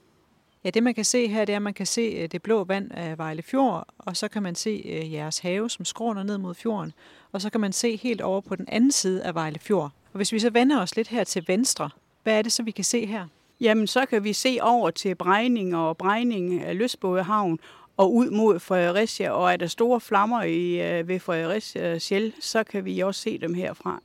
Ja, 0.63 0.69
det 0.69 0.83
man 0.83 0.93
kan 0.93 1.05
se 1.05 1.27
her, 1.27 1.45
det 1.45 1.53
er, 1.53 1.57
at 1.57 1.61
man 1.61 1.73
kan 1.73 1.85
se 1.85 2.01
øh, 2.01 2.31
det 2.31 2.41
blå 2.41 2.63
vand 2.63 2.91
af 2.91 3.17
Vejle 3.17 3.41
Fjord, 3.41 3.87
og 3.97 4.17
så 4.17 4.27
kan 4.27 4.43
man 4.43 4.55
se 4.55 4.81
øh, 4.85 5.13
jeres 5.13 5.39
have, 5.39 5.69
som 5.69 5.85
skråner 5.85 6.23
ned 6.23 6.37
mod 6.37 6.55
fjorden, 6.55 6.93
og 7.31 7.41
så 7.41 7.49
kan 7.49 7.61
man 7.61 7.73
se 7.73 7.95
helt 7.95 8.21
over 8.21 8.41
på 8.41 8.55
den 8.55 8.65
anden 8.67 8.91
side 8.91 9.23
af 9.23 9.35
Vejle 9.35 9.59
Fjord. 9.59 9.91
Og 10.13 10.17
hvis 10.17 10.31
vi 10.31 10.39
så 10.39 10.49
vender 10.49 10.81
os 10.81 10.95
lidt 10.95 11.07
her 11.07 11.23
til 11.23 11.47
venstre, 11.47 11.89
hvad 12.23 12.37
er 12.37 12.41
det 12.41 12.51
så, 12.51 12.63
vi 12.63 12.71
kan 12.71 12.83
se 12.83 13.05
her? 13.05 13.27
Jamen, 13.61 13.87
så 13.87 14.05
kan 14.05 14.23
vi 14.23 14.33
se 14.33 14.57
over 14.61 14.91
til 14.91 15.15
Brejning 15.15 15.75
og 15.75 15.97
Brejning 15.97 16.61
af 16.61 16.77
Løsbådehavn 16.77 17.59
og 17.97 18.13
ud 18.13 18.29
mod 18.29 18.59
Fredericia, 18.59 19.31
og 19.31 19.53
er 19.53 19.57
der 19.57 19.67
store 19.67 20.01
flammer 20.01 20.43
i, 20.43 20.81
øh, 20.81 21.07
ved 21.07 21.19
Fredericia 21.19 21.99
Sjæl, 21.99 22.33
så 22.39 22.63
kan 22.63 22.85
vi 22.85 22.99
også 22.99 23.21
se 23.21 23.37
dem 23.37 23.53
herfra. 23.53 24.01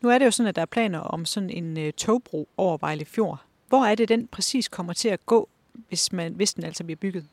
Nu 0.00 0.08
er 0.08 0.18
det 0.18 0.24
jo 0.24 0.30
sådan, 0.30 0.48
at 0.48 0.56
der 0.56 0.62
er 0.62 0.66
planer 0.66 0.98
om 0.98 1.24
sådan 1.24 1.50
en 1.50 1.92
togbro 1.92 2.48
over 2.56 2.76
Vejle 2.76 3.04
Fjord. 3.04 3.38
Hvor 3.68 3.84
er 3.84 3.94
det, 3.94 4.08
den 4.08 4.26
præcis 4.26 4.68
kommer 4.68 4.92
til 4.92 5.08
at 5.08 5.26
gå 5.26 5.48
hvis, 5.88 6.12
man, 6.12 6.32
hvis 6.32 6.54
den 6.54 6.64
altså 6.64 6.84
bliver 6.84 6.96
bygget? 6.96 7.24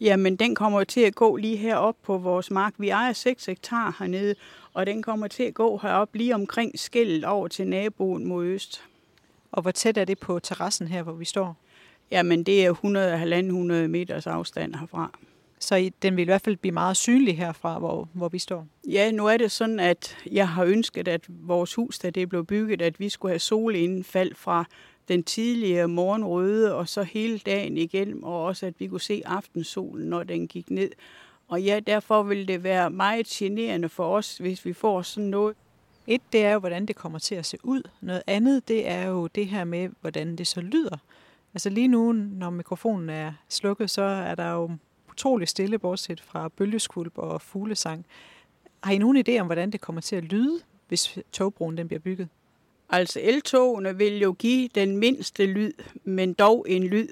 Jamen, 0.00 0.36
den 0.36 0.54
kommer 0.54 0.84
til 0.84 1.00
at 1.00 1.14
gå 1.14 1.36
lige 1.36 1.56
herop 1.56 1.96
på 2.02 2.18
vores 2.18 2.50
mark. 2.50 2.74
Vi 2.78 2.88
ejer 2.88 3.12
6 3.12 3.46
hektar 3.46 3.96
hernede, 3.98 4.34
og 4.74 4.86
den 4.86 5.02
kommer 5.02 5.28
til 5.28 5.42
at 5.42 5.54
gå 5.54 5.78
herop 5.82 6.14
lige 6.14 6.34
omkring 6.34 6.78
skældet 6.78 7.24
over 7.24 7.48
til 7.48 7.66
naboen 7.66 8.28
mod 8.28 8.46
øst. 8.46 8.87
Og 9.52 9.62
hvor 9.62 9.70
tæt 9.70 9.98
er 9.98 10.04
det 10.04 10.18
på 10.18 10.38
terrassen 10.38 10.88
her, 10.88 11.02
hvor 11.02 11.12
vi 11.12 11.24
står? 11.24 11.56
Jamen, 12.10 12.42
det 12.42 12.66
er 12.66 12.74
100-100 13.84 13.88
meters 13.88 14.26
afstand 14.26 14.74
herfra. 14.74 15.18
Så 15.60 15.90
den 16.02 16.16
vil 16.16 16.22
i 16.22 16.24
hvert 16.24 16.42
fald 16.42 16.56
blive 16.56 16.72
meget 16.72 16.96
synlig 16.96 17.38
herfra, 17.38 17.78
hvor, 17.78 18.08
hvor 18.12 18.28
vi 18.28 18.38
står? 18.38 18.66
Ja, 18.88 19.10
nu 19.10 19.26
er 19.26 19.36
det 19.36 19.50
sådan, 19.50 19.80
at 19.80 20.16
jeg 20.32 20.48
har 20.48 20.64
ønsket, 20.64 21.08
at 21.08 21.26
vores 21.28 21.74
hus, 21.74 21.98
da 21.98 22.10
det 22.10 22.28
blev 22.28 22.46
bygget, 22.46 22.82
at 22.82 23.00
vi 23.00 23.08
skulle 23.08 23.32
have 23.32 23.38
solindfald 23.38 24.34
fra 24.34 24.64
den 25.08 25.22
tidlige 25.22 25.88
morgenrøde, 25.88 26.74
og 26.74 26.88
så 26.88 27.02
hele 27.02 27.38
dagen 27.38 27.76
igennem, 27.76 28.22
og 28.22 28.44
også 28.44 28.66
at 28.66 28.74
vi 28.78 28.86
kunne 28.86 29.00
se 29.00 29.22
aftensolen, 29.24 30.08
når 30.08 30.22
den 30.22 30.48
gik 30.48 30.70
ned. 30.70 30.90
Og 31.48 31.62
ja, 31.62 31.80
derfor 31.86 32.22
vil 32.22 32.48
det 32.48 32.62
være 32.62 32.90
meget 32.90 33.26
generende 33.26 33.88
for 33.88 34.16
os, 34.16 34.38
hvis 34.38 34.64
vi 34.64 34.72
får 34.72 35.02
sådan 35.02 35.28
noget. 35.28 35.56
Et, 36.08 36.20
det 36.32 36.44
er 36.44 36.52
jo, 36.52 36.58
hvordan 36.58 36.86
det 36.86 36.96
kommer 36.96 37.18
til 37.18 37.34
at 37.34 37.46
se 37.46 37.58
ud. 37.62 37.82
Noget 38.00 38.22
andet, 38.26 38.68
det 38.68 38.88
er 38.88 39.06
jo 39.06 39.26
det 39.26 39.46
her 39.46 39.64
med, 39.64 39.88
hvordan 40.00 40.36
det 40.36 40.46
så 40.46 40.60
lyder. 40.60 40.96
Altså 41.54 41.70
lige 41.70 41.88
nu, 41.88 42.12
når 42.12 42.50
mikrofonen 42.50 43.10
er 43.10 43.32
slukket, 43.48 43.90
så 43.90 44.02
er 44.02 44.34
der 44.34 44.50
jo 44.52 44.70
utrolig 45.10 45.48
stille, 45.48 45.78
bortset 45.78 46.20
fra 46.20 46.48
bølgeskulp 46.48 47.18
og 47.18 47.42
fuglesang. 47.42 48.06
Har 48.82 48.92
I 48.92 48.98
nogen 48.98 49.24
idé 49.28 49.38
om, 49.40 49.46
hvordan 49.46 49.70
det 49.70 49.80
kommer 49.80 50.00
til 50.00 50.16
at 50.16 50.24
lyde, 50.24 50.60
hvis 50.88 51.18
togbroen 51.32 51.76
den 51.76 51.88
bliver 51.88 52.00
bygget? 52.00 52.28
Altså 52.90 53.20
eltogene 53.22 53.96
vil 53.96 54.20
jo 54.20 54.32
give 54.32 54.68
den 54.74 54.96
mindste 54.96 55.46
lyd, 55.46 55.72
men 56.04 56.32
dog 56.32 56.66
en 56.68 56.84
lyd. 56.84 57.08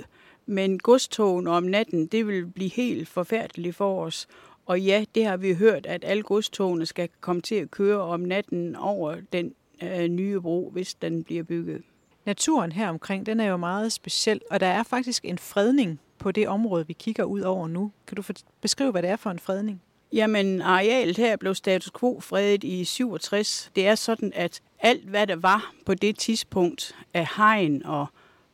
Men 0.47 0.79
godstogene 0.79 1.51
om 1.51 1.63
natten, 1.63 2.07
det 2.07 2.27
vil 2.27 2.47
blive 2.47 2.71
helt 2.71 3.09
forfærdeligt 3.09 3.77
for 3.77 4.05
os. 4.05 4.29
Og 4.67 4.81
ja, 4.81 5.05
det 5.15 5.25
har 5.25 5.37
vi 5.37 5.55
hørt, 5.55 5.87
at 5.87 6.05
alle 6.05 6.23
godstogene 6.23 6.87
skal 6.87 7.09
komme 7.21 7.43
til 7.43 7.55
at 7.55 7.71
køre 7.71 8.01
om 8.01 8.21
natten 8.21 8.77
over 8.77 9.17
den 9.33 9.55
øh, 9.83 10.09
nye 10.09 10.41
bro, 10.41 10.71
hvis 10.73 10.95
den 10.95 11.25
bliver 11.25 11.43
bygget. 11.43 11.83
Naturen 12.25 12.73
her 12.73 12.89
omkring, 12.89 13.27
den 13.27 13.41
er 13.41 13.45
jo 13.45 13.57
meget 13.57 13.93
speciel, 13.93 14.41
og 14.51 14.61
der 14.61 14.67
er 14.67 14.83
faktisk 14.83 15.25
en 15.25 15.39
fredning 15.39 16.01
på 16.19 16.33
det 16.33 16.49
område, 16.49 16.87
vi 16.87 16.93
kigger 16.93 17.25
ud 17.25 17.41
over 17.41 17.69
nu. 17.69 17.93
Kan 18.07 18.17
du 18.17 18.23
beskrive, 18.61 18.91
hvad 18.91 19.03
det 19.03 19.11
er 19.11 19.17
for 19.17 19.31
en 19.31 19.39
fredning? 19.39 19.83
Jamen, 20.13 20.63
arealet 20.63 21.17
her 21.17 21.37
blev 21.37 21.55
status 21.55 21.91
quo 22.01 22.21
fredet 22.21 22.65
i 22.65 22.85
67. 22.85 23.71
Det 23.77 23.87
er 23.87 23.95
sådan, 23.95 24.33
at 24.35 24.61
alt, 24.81 25.05
hvad 25.05 25.27
der 25.27 25.37
var 25.37 25.73
på 25.87 25.95
det 25.95 26.19
tidspunkt 26.19 26.97
af 27.15 27.29
hegn 27.37 27.83
og 27.85 28.07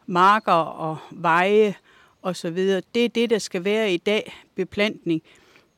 marker 0.07 0.53
og 0.53 0.97
veje 1.11 1.75
og 2.23 2.37
så 2.37 2.51
videre, 2.51 2.83
det 2.95 3.05
er 3.05 3.09
det, 3.09 3.31
der 3.31 3.39
skal 3.39 3.65
være 3.65 3.95
i 3.95 3.97
dag, 3.97 4.35
beplantning. 4.55 5.23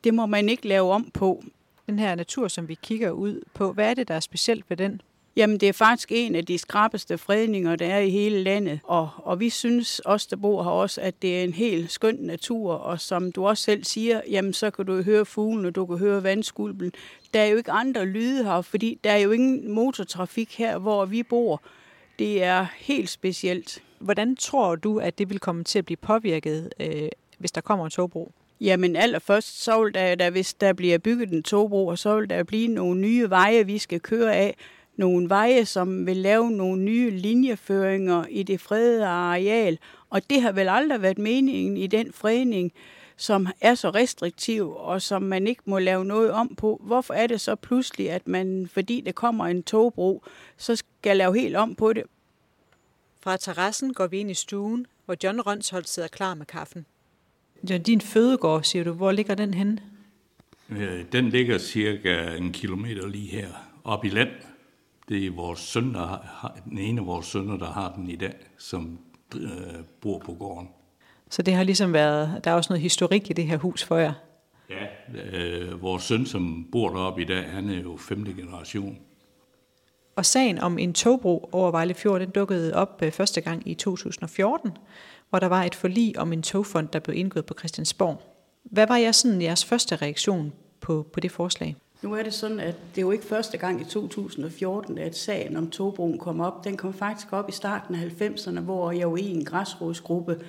Det 0.04 0.14
må 0.14 0.26
man 0.26 0.48
ikke 0.48 0.68
lave 0.68 0.92
om 0.92 1.10
på. 1.14 1.44
Den 1.86 1.98
her 1.98 2.14
natur, 2.14 2.48
som 2.48 2.68
vi 2.68 2.78
kigger 2.82 3.10
ud 3.10 3.40
på, 3.54 3.72
hvad 3.72 3.90
er 3.90 3.94
det, 3.94 4.08
der 4.08 4.14
er 4.14 4.20
specielt 4.20 4.64
ved 4.68 4.76
den? 4.76 5.00
Jamen, 5.36 5.60
det 5.60 5.68
er 5.68 5.72
faktisk 5.72 6.12
en 6.12 6.34
af 6.34 6.46
de 6.46 6.58
skrappeste 6.58 7.18
fredninger, 7.18 7.76
der 7.76 7.86
er 7.86 7.98
i 7.98 8.10
hele 8.10 8.42
landet. 8.42 8.80
Og, 8.84 9.08
og 9.16 9.40
vi 9.40 9.50
synes 9.50 9.98
også, 9.98 10.26
der 10.30 10.36
bor 10.36 10.62
her 10.62 10.70
også, 10.70 11.00
at 11.00 11.22
det 11.22 11.40
er 11.40 11.44
en 11.44 11.52
helt 11.52 11.90
skøn 11.90 12.16
natur. 12.20 12.72
Og 12.72 13.00
som 13.00 13.32
du 13.32 13.46
også 13.46 13.62
selv 13.62 13.84
siger, 13.84 14.20
jamen, 14.30 14.52
så 14.52 14.70
kan 14.70 14.86
du 14.86 15.02
høre 15.02 15.24
fuglene, 15.24 15.70
du 15.70 15.86
kan 15.86 15.98
høre 15.98 16.22
vandskulpen. 16.22 16.92
Der 17.34 17.40
er 17.40 17.46
jo 17.46 17.56
ikke 17.56 17.70
andre 17.70 18.06
lyde 18.06 18.44
her, 18.44 18.60
fordi 18.60 18.98
der 19.04 19.10
er 19.10 19.18
jo 19.18 19.30
ingen 19.30 19.72
motortrafik 19.72 20.58
her, 20.58 20.78
hvor 20.78 21.04
vi 21.04 21.22
bor. 21.22 21.62
Det 22.18 22.42
er 22.42 22.66
helt 22.76 23.10
specielt. 23.10 23.82
Hvordan 23.98 24.36
tror 24.36 24.76
du, 24.76 24.98
at 24.98 25.18
det 25.18 25.30
vil 25.30 25.38
komme 25.38 25.64
til 25.64 25.78
at 25.78 25.84
blive 25.84 25.96
påvirket, 25.96 26.72
øh, 26.80 27.08
hvis 27.38 27.52
der 27.52 27.60
kommer 27.60 27.84
en 27.84 27.90
togbro? 27.90 28.32
Jamen 28.60 28.96
allerførst, 28.96 29.62
så 29.62 29.82
vil 29.82 29.94
der, 29.94 30.14
der, 30.14 30.30
hvis 30.30 30.54
der 30.54 30.72
bliver 30.72 30.98
bygget 30.98 31.32
en 31.32 31.42
togbro, 31.42 31.96
så 31.96 32.16
vil 32.16 32.30
der 32.30 32.42
blive 32.42 32.68
nogle 32.68 33.00
nye 33.00 33.30
veje, 33.30 33.66
vi 33.66 33.78
skal 33.78 34.00
køre 34.00 34.34
af. 34.34 34.56
Nogle 34.96 35.28
veje, 35.28 35.64
som 35.64 36.06
vil 36.06 36.16
lave 36.16 36.50
nogle 36.50 36.82
nye 36.82 37.10
linjeføringer 37.10 38.24
i 38.30 38.42
det 38.42 38.60
fredede 38.60 39.06
areal. 39.06 39.78
Og 40.10 40.30
det 40.30 40.42
har 40.42 40.52
vel 40.52 40.68
aldrig 40.68 41.02
været 41.02 41.18
meningen 41.18 41.76
i 41.76 41.86
den 41.86 42.12
fredning, 42.12 42.72
som 43.16 43.46
er 43.60 43.74
så 43.74 43.90
restriktiv, 43.90 44.74
og 44.76 45.02
som 45.02 45.22
man 45.22 45.46
ikke 45.46 45.62
må 45.64 45.78
lave 45.78 46.04
noget 46.04 46.30
om 46.30 46.54
på. 46.54 46.80
Hvorfor 46.84 47.14
er 47.14 47.26
det 47.26 47.40
så 47.40 47.54
pludselig, 47.54 48.10
at 48.10 48.28
man, 48.28 48.68
fordi 48.72 49.00
der 49.00 49.12
kommer 49.12 49.46
en 49.46 49.62
togbro, 49.62 50.22
så 50.56 50.76
skal 50.76 51.16
lave 51.16 51.38
helt 51.38 51.56
om 51.56 51.74
på 51.74 51.92
det? 51.92 52.02
Fra 53.22 53.36
terrassen 53.36 53.94
går 53.94 54.06
vi 54.06 54.18
ind 54.18 54.30
i 54.30 54.34
stuen, 54.34 54.86
hvor 55.04 55.16
John 55.24 55.40
Rønsholt 55.40 55.88
sidder 55.88 56.08
klar 56.08 56.34
med 56.34 56.46
kaffen. 56.46 56.86
John, 57.70 57.82
din 57.82 58.00
fødegård, 58.00 58.62
siger 58.62 58.84
du, 58.84 58.92
hvor 58.92 59.12
ligger 59.12 59.34
den 59.34 59.54
henne? 59.54 59.78
Øh, 60.70 61.04
den 61.12 61.28
ligger 61.28 61.58
cirka 61.58 62.36
en 62.36 62.52
kilometer 62.52 63.06
lige 63.06 63.28
her, 63.28 63.48
op 63.84 64.04
i 64.04 64.08
land. 64.08 64.30
Det 65.08 65.26
er 65.26 65.30
vores 65.30 65.60
søn, 65.60 65.94
der 65.94 66.06
har, 66.06 66.58
den 66.64 66.78
ene 66.78 67.00
af 67.00 67.06
vores 67.06 67.26
sønner, 67.26 67.56
der 67.56 67.72
har 67.72 67.92
den 67.96 68.10
i 68.10 68.16
dag, 68.16 68.34
som 68.58 68.98
øh, 69.36 69.50
bor 70.00 70.18
på 70.18 70.32
gården. 70.32 70.68
Så 71.30 71.42
det 71.42 71.54
har 71.54 71.62
ligesom 71.62 71.92
været, 71.92 72.40
der 72.44 72.50
er 72.50 72.54
også 72.54 72.72
noget 72.72 72.82
historik 72.82 73.30
i 73.30 73.32
det 73.32 73.44
her 73.44 73.56
hus 73.56 73.84
for 73.84 73.96
jer? 73.96 74.12
Ja, 74.70 74.86
øh, 75.38 75.82
vores 75.82 76.02
søn, 76.02 76.26
som 76.26 76.68
bor 76.72 76.88
deroppe 76.88 77.22
i 77.22 77.24
dag, 77.24 77.44
han 77.50 77.70
er 77.70 77.82
jo 77.82 77.96
femte 77.96 78.34
generation. 78.34 78.98
Og 80.16 80.26
sagen 80.26 80.58
om 80.58 80.78
en 80.78 80.92
togbro 80.92 81.48
over 81.52 81.70
Vejle 81.70 81.94
Fjord, 81.94 82.20
den 82.20 82.30
dukkede 82.30 82.74
op 82.74 83.02
øh, 83.02 83.12
første 83.12 83.40
gang 83.40 83.68
i 83.68 83.74
2014, 83.74 84.70
hvor 85.34 85.38
der 85.38 85.46
var 85.46 85.64
et 85.64 85.74
forlig 85.74 86.18
om 86.18 86.32
en 86.32 86.42
togfond, 86.42 86.88
der 86.88 86.98
blev 86.98 87.16
indgået 87.16 87.46
på 87.46 87.54
Christiansborg. 87.58 88.22
Hvad 88.64 88.86
var 88.86 88.96
jeres, 88.96 89.16
sådan, 89.16 89.42
jeres 89.42 89.64
første 89.64 89.96
reaktion 89.96 90.52
på, 90.80 91.06
på 91.12 91.20
det 91.20 91.30
forslag? 91.30 91.76
Nu 92.02 92.14
er 92.14 92.22
det 92.22 92.34
sådan, 92.34 92.60
at 92.60 92.74
det 92.94 93.00
er 93.00 93.02
jo 93.02 93.10
ikke 93.10 93.24
første 93.24 93.58
gang 93.58 93.80
i 93.80 93.84
2014, 93.84 94.98
at 94.98 95.16
sagen 95.16 95.56
om 95.56 95.70
togbroen 95.70 96.18
kom 96.18 96.40
op. 96.40 96.64
Den 96.64 96.76
kom 96.76 96.94
faktisk 96.94 97.32
op 97.32 97.48
i 97.48 97.52
starten 97.52 97.94
af 97.94 98.22
90'erne, 98.22 98.60
hvor 98.60 98.92
jeg 98.92 99.10
var 99.10 99.16
i 99.16 99.30
en 99.30 99.44
græsrodsgruppe, 99.44 100.40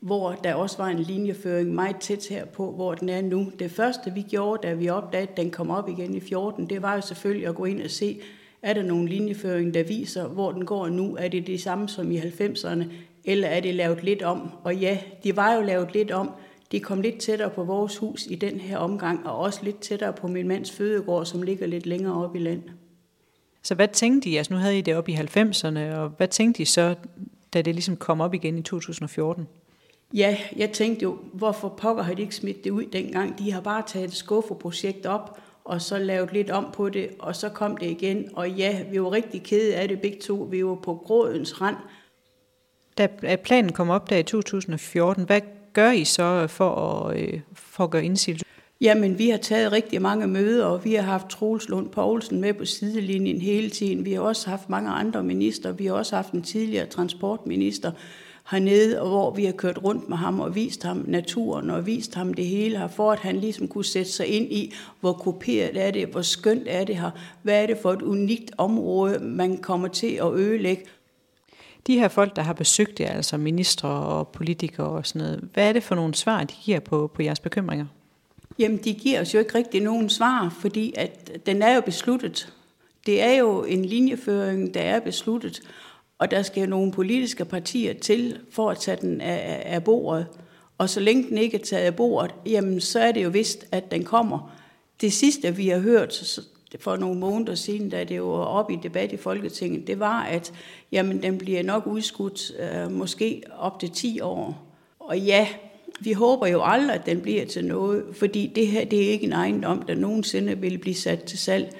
hvor 0.00 0.32
der 0.32 0.54
også 0.54 0.76
var 0.78 0.88
en 0.88 0.98
linjeføring 0.98 1.74
meget 1.74 1.96
tæt 1.96 2.26
her 2.30 2.44
på, 2.44 2.72
hvor 2.72 2.94
den 2.94 3.08
er 3.08 3.22
nu. 3.22 3.52
Det 3.58 3.70
første, 3.70 4.12
vi 4.14 4.22
gjorde, 4.22 4.68
da 4.68 4.74
vi 4.74 4.88
opdagede, 4.88 5.28
at 5.30 5.36
den 5.36 5.50
kom 5.50 5.70
op 5.70 5.88
igen 5.88 6.14
i 6.14 6.20
14, 6.20 6.70
det 6.70 6.82
var 6.82 6.94
jo 6.94 7.00
selvfølgelig 7.00 7.46
at 7.46 7.54
gå 7.54 7.64
ind 7.64 7.82
og 7.82 7.90
se, 7.90 8.20
er 8.62 8.74
der 8.74 8.82
nogle 8.82 9.08
linjeføring, 9.08 9.74
der 9.74 9.82
viser, 9.82 10.28
hvor 10.28 10.52
den 10.52 10.66
går 10.66 10.88
nu? 10.88 11.16
Er 11.16 11.28
det 11.28 11.46
det 11.46 11.60
samme 11.60 11.88
som 11.88 12.10
i 12.10 12.18
90'erne, 12.18 12.84
eller 13.24 13.48
er 13.48 13.60
det 13.60 13.74
lavet 13.74 14.02
lidt 14.02 14.22
om? 14.22 14.50
Og 14.64 14.76
ja, 14.76 14.98
de 15.24 15.36
var 15.36 15.54
jo 15.54 15.62
lavet 15.62 15.92
lidt 15.92 16.10
om. 16.10 16.30
De 16.72 16.80
kom 16.80 17.00
lidt 17.00 17.18
tættere 17.18 17.50
på 17.50 17.64
vores 17.64 17.96
hus 17.96 18.26
i 18.30 18.34
den 18.34 18.60
her 18.60 18.78
omgang, 18.78 19.26
og 19.26 19.38
også 19.38 19.60
lidt 19.62 19.80
tættere 19.80 20.12
på 20.12 20.28
min 20.28 20.48
mands 20.48 20.70
fødegård, 20.70 21.26
som 21.26 21.42
ligger 21.42 21.66
lidt 21.66 21.86
længere 21.86 22.24
op 22.24 22.36
i 22.36 22.38
land. 22.38 22.62
Så 23.62 23.74
hvad 23.74 23.88
tænkte 23.88 24.30
I? 24.30 24.36
Altså 24.36 24.52
nu 24.52 24.58
havde 24.58 24.78
I 24.78 24.80
det 24.80 24.96
op 24.96 25.08
i 25.08 25.14
90'erne, 25.14 25.78
og 25.78 26.08
hvad 26.08 26.28
tænkte 26.28 26.62
I 26.62 26.64
så, 26.64 26.94
da 27.54 27.62
det 27.62 27.74
ligesom 27.74 27.96
kom 27.96 28.20
op 28.20 28.34
igen 28.34 28.58
i 28.58 28.62
2014? 28.62 29.48
Ja, 30.14 30.36
jeg 30.56 30.70
tænkte 30.70 31.02
jo, 31.02 31.18
hvorfor 31.32 31.68
pokker 31.68 32.02
har 32.02 32.14
de 32.14 32.22
ikke 32.22 32.34
smidt 32.34 32.64
det 32.64 32.70
ud 32.70 32.84
dengang? 32.84 33.38
De 33.38 33.52
har 33.52 33.60
bare 33.60 33.82
taget 33.86 34.08
et 34.08 34.14
skuffeprojekt 34.14 35.06
op, 35.06 35.38
og 35.64 35.82
så 35.82 35.98
lavet 35.98 36.32
lidt 36.32 36.50
om 36.50 36.66
på 36.72 36.88
det, 36.88 37.10
og 37.18 37.36
så 37.36 37.48
kom 37.48 37.76
det 37.76 37.86
igen. 37.86 38.28
Og 38.34 38.50
ja, 38.50 38.82
vi 38.90 39.02
var 39.02 39.12
rigtig 39.12 39.42
kede 39.42 39.74
af 39.74 39.88
det 39.88 40.00
begge 40.00 40.18
to. 40.20 40.34
Vi 40.34 40.64
var 40.64 40.74
på 40.74 40.94
grådens 41.04 41.60
rand. 41.60 41.76
Da 42.98 43.36
planen 43.44 43.72
kom 43.72 43.90
op 43.90 44.10
der 44.10 44.16
i 44.16 44.22
2014, 44.22 45.24
hvad 45.24 45.40
gør 45.72 45.90
I 45.90 46.04
så 46.04 46.46
for 46.46 46.74
at, 46.74 47.20
øh, 47.20 47.40
for 47.52 47.84
at 47.84 47.90
gøre 47.90 48.04
indsigelse? 48.04 48.44
Jamen, 48.80 49.18
vi 49.18 49.28
har 49.28 49.38
taget 49.38 49.72
rigtig 49.72 50.02
mange 50.02 50.26
møder, 50.26 50.66
og 50.66 50.84
vi 50.84 50.94
har 50.94 51.02
haft 51.02 51.28
Troels 51.28 51.68
Lund 51.68 51.90
Poulsen 51.90 52.40
med 52.40 52.54
på 52.54 52.64
sidelinjen 52.64 53.40
hele 53.40 53.70
tiden. 53.70 54.04
Vi 54.04 54.12
har 54.12 54.20
også 54.20 54.50
haft 54.50 54.68
mange 54.68 54.90
andre 54.90 55.22
minister. 55.22 55.72
Vi 55.72 55.86
har 55.86 55.92
også 55.92 56.16
haft 56.16 56.32
en 56.32 56.42
tidligere 56.42 56.86
transportminister, 56.86 57.92
hernede, 58.50 59.00
og 59.00 59.08
hvor 59.08 59.30
vi 59.30 59.44
har 59.44 59.52
kørt 59.52 59.84
rundt 59.84 60.08
med 60.08 60.16
ham 60.16 60.40
og 60.40 60.54
vist 60.54 60.82
ham 60.82 61.04
naturen 61.06 61.70
og 61.70 61.86
vist 61.86 62.14
ham 62.14 62.34
det 62.34 62.46
hele 62.46 62.78
her, 62.78 62.88
for 62.88 63.12
at 63.12 63.18
han 63.18 63.36
ligesom 63.36 63.68
kunne 63.68 63.84
sætte 63.84 64.10
sig 64.10 64.26
ind 64.26 64.52
i, 64.52 64.74
hvor 65.00 65.12
kopieret 65.12 65.86
er 65.86 65.90
det, 65.90 66.06
hvor 66.06 66.22
skønt 66.22 66.64
er 66.66 66.84
det 66.84 66.96
her, 66.96 67.10
hvad 67.42 67.62
er 67.62 67.66
det 67.66 67.78
for 67.82 67.92
et 67.92 68.02
unikt 68.02 68.50
område, 68.58 69.18
man 69.18 69.56
kommer 69.56 69.88
til 69.88 70.18
at 70.22 70.32
ødelægge. 70.34 70.84
De 71.86 71.98
her 71.98 72.08
folk, 72.08 72.36
der 72.36 72.42
har 72.42 72.52
besøgt 72.52 73.00
jer, 73.00 73.12
altså 73.12 73.36
ministre 73.36 73.88
og 73.88 74.28
politikere 74.28 74.86
og 74.86 75.06
sådan 75.06 75.22
noget, 75.22 75.48
hvad 75.52 75.68
er 75.68 75.72
det 75.72 75.82
for 75.82 75.94
nogle 75.94 76.14
svar, 76.14 76.44
de 76.44 76.54
giver 76.62 76.80
på, 76.80 77.10
på 77.14 77.22
jeres 77.22 77.40
bekymringer? 77.40 77.86
Jamen, 78.58 78.78
de 78.84 78.94
giver 78.94 79.20
os 79.20 79.34
jo 79.34 79.38
ikke 79.38 79.54
rigtig 79.54 79.80
nogen 79.80 80.10
svar, 80.10 80.56
fordi 80.60 80.94
at 80.96 81.46
den 81.46 81.62
er 81.62 81.74
jo 81.74 81.80
besluttet. 81.80 82.52
Det 83.06 83.22
er 83.22 83.32
jo 83.32 83.64
en 83.64 83.84
linjeføring, 83.84 84.74
der 84.74 84.80
er 84.80 85.00
besluttet, 85.00 85.60
og 86.18 86.30
der 86.30 86.42
skal 86.42 86.68
nogle 86.68 86.92
politiske 86.92 87.44
partier 87.44 87.94
til 87.94 88.38
for 88.50 88.70
at 88.70 88.78
tage 88.78 88.98
den 89.00 89.20
af, 89.20 89.62
af 89.64 89.84
bordet. 89.84 90.26
Og 90.78 90.90
så 90.90 91.00
længe 91.00 91.28
den 91.28 91.38
ikke 91.38 91.60
er 91.60 91.64
taget 91.64 91.86
af 91.86 91.96
bordet, 91.96 92.34
jamen 92.46 92.80
så 92.80 93.00
er 93.00 93.12
det 93.12 93.24
jo 93.24 93.28
vist, 93.28 93.66
at 93.72 93.90
den 93.90 94.04
kommer. 94.04 94.52
Det 95.00 95.12
sidste, 95.12 95.56
vi 95.56 95.68
har 95.68 95.78
hørt 95.78 96.14
for 96.80 96.96
nogle 96.96 97.20
måneder 97.20 97.54
siden, 97.54 97.88
da 97.88 98.04
det 98.04 98.22
var 98.22 98.28
op 98.28 98.70
i 98.70 98.78
debat 98.82 99.12
i 99.12 99.16
Folketinget, 99.16 99.86
det 99.86 100.00
var, 100.00 100.22
at 100.22 100.52
jamen, 100.92 101.22
den 101.22 101.38
bliver 101.38 101.62
nok 101.62 101.86
udskudt 101.86 102.52
øh, 102.58 102.92
måske 102.92 103.42
op 103.58 103.80
til 103.80 103.90
10 103.90 104.20
år. 104.20 104.66
Og 104.98 105.18
ja, 105.18 105.48
vi 106.00 106.12
håber 106.12 106.46
jo 106.46 106.62
aldrig, 106.64 106.94
at 106.94 107.06
den 107.06 107.20
bliver 107.20 107.44
til 107.44 107.64
noget, 107.64 108.04
fordi 108.12 108.52
det 108.54 108.66
her 108.66 108.84
det 108.84 109.04
er 109.04 109.10
ikke 109.10 109.26
en 109.26 109.32
ejendom, 109.32 109.82
der 109.82 109.94
nogensinde 109.94 110.58
vil 110.58 110.78
blive 110.78 110.94
sat 110.94 111.22
til 111.22 111.38
salg. 111.38 111.76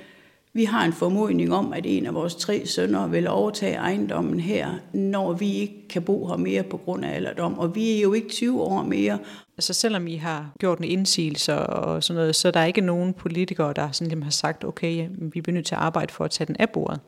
Vi 0.57 0.65
har 0.65 0.85
en 0.85 0.93
formodning 0.93 1.53
om, 1.55 1.73
at 1.73 1.87
en 1.87 2.07
af 2.07 2.15
vores 2.15 2.35
tre 2.35 2.67
sønner 2.67 3.07
vil 3.07 3.29
overtage 3.29 3.75
ejendommen 3.75 4.41
her, 4.41 4.71
når 4.93 5.33
vi 5.33 5.53
ikke 5.53 5.89
kan 5.89 6.03
bo 6.03 6.27
her 6.27 6.37
mere 6.37 6.63
på 6.63 6.77
grund 6.77 7.05
af 7.05 7.15
alderdom. 7.15 7.59
Og 7.59 7.75
vi 7.75 7.97
er 7.97 8.01
jo 8.01 8.13
ikke 8.13 8.29
20 8.29 8.63
år 8.63 8.83
mere. 8.83 9.19
Altså 9.57 9.73
selvom 9.73 10.07
I 10.07 10.17
har 10.17 10.53
gjort 10.59 10.79
en 10.79 10.85
indsigelse 10.85 11.59
og 11.59 12.03
sådan 12.03 12.19
noget, 12.19 12.37
så 12.37 12.51
der 12.51 12.61
er 12.61 12.65
ikke 12.65 12.81
nogen 12.81 13.13
politikere, 13.13 13.73
der 13.77 13.91
sådan 13.93 14.23
har 14.23 14.31
sagt, 14.31 14.65
okay, 14.65 15.09
vi 15.19 15.43
er 15.49 15.53
nødt 15.53 15.67
til 15.67 15.75
at 15.75 15.81
arbejde 15.81 16.13
for 16.13 16.25
at 16.25 16.31
tage 16.31 16.47
den 16.47 16.57
af 16.59 16.71
bordet? 16.71 17.01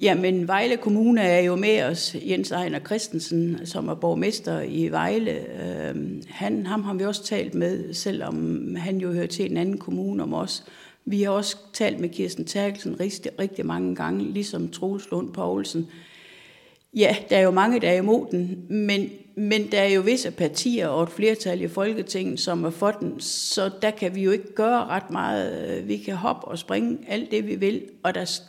Jamen, 0.00 0.48
Vejle 0.48 0.76
Kommune 0.76 1.20
er 1.20 1.40
jo 1.40 1.56
med 1.56 1.82
os, 1.82 2.16
Jens 2.22 2.50
Ejner 2.50 2.80
Christensen, 2.80 3.66
som 3.66 3.88
er 3.88 3.94
borgmester 3.94 4.60
i 4.60 4.88
Vejle. 4.88 5.38
Øhm, 5.64 6.22
han, 6.28 6.66
ham 6.66 6.82
har 6.82 6.94
vi 6.94 7.04
også 7.04 7.24
talt 7.24 7.54
med, 7.54 7.94
selvom 7.94 8.74
han 8.76 8.98
jo 8.98 9.12
hører 9.12 9.26
til 9.26 9.50
en 9.50 9.56
anden 9.56 9.78
kommune 9.78 10.22
om 10.22 10.34
os. 10.34 10.64
Vi 11.06 11.22
har 11.22 11.30
også 11.30 11.56
talt 11.72 12.00
med 12.00 12.08
Kirsten 12.08 12.44
Terkelsen 12.44 13.00
rigtig, 13.00 13.32
rigtig 13.38 13.66
mange 13.66 13.94
gange, 13.94 14.24
ligesom 14.24 14.68
Troels 14.68 15.10
Lund 15.10 15.32
Poulsen. 15.32 15.88
Ja, 16.94 17.16
der 17.30 17.36
er 17.36 17.40
jo 17.40 17.50
mange, 17.50 17.80
der 17.80 17.88
er 17.88 17.96
imod 17.96 18.26
den, 18.30 18.66
men, 18.68 19.10
men 19.34 19.70
der 19.72 19.80
er 19.80 19.88
jo 19.88 20.00
visse 20.00 20.30
partier 20.30 20.88
og 20.88 21.02
et 21.02 21.08
flertal 21.08 21.60
i 21.60 21.68
Folketinget, 21.68 22.40
som 22.40 22.64
er 22.64 22.70
for 22.70 22.90
den, 22.90 23.20
så 23.20 23.70
der 23.82 23.90
kan 23.90 24.14
vi 24.14 24.22
jo 24.22 24.30
ikke 24.30 24.54
gøre 24.54 24.86
ret 24.86 25.10
meget. 25.10 25.88
Vi 25.88 25.96
kan 25.96 26.14
hoppe 26.14 26.48
og 26.48 26.58
springe 26.58 26.98
alt 27.08 27.30
det, 27.30 27.46
vi 27.46 27.54
vil, 27.54 27.82
og 28.02 28.14
der, 28.14 28.40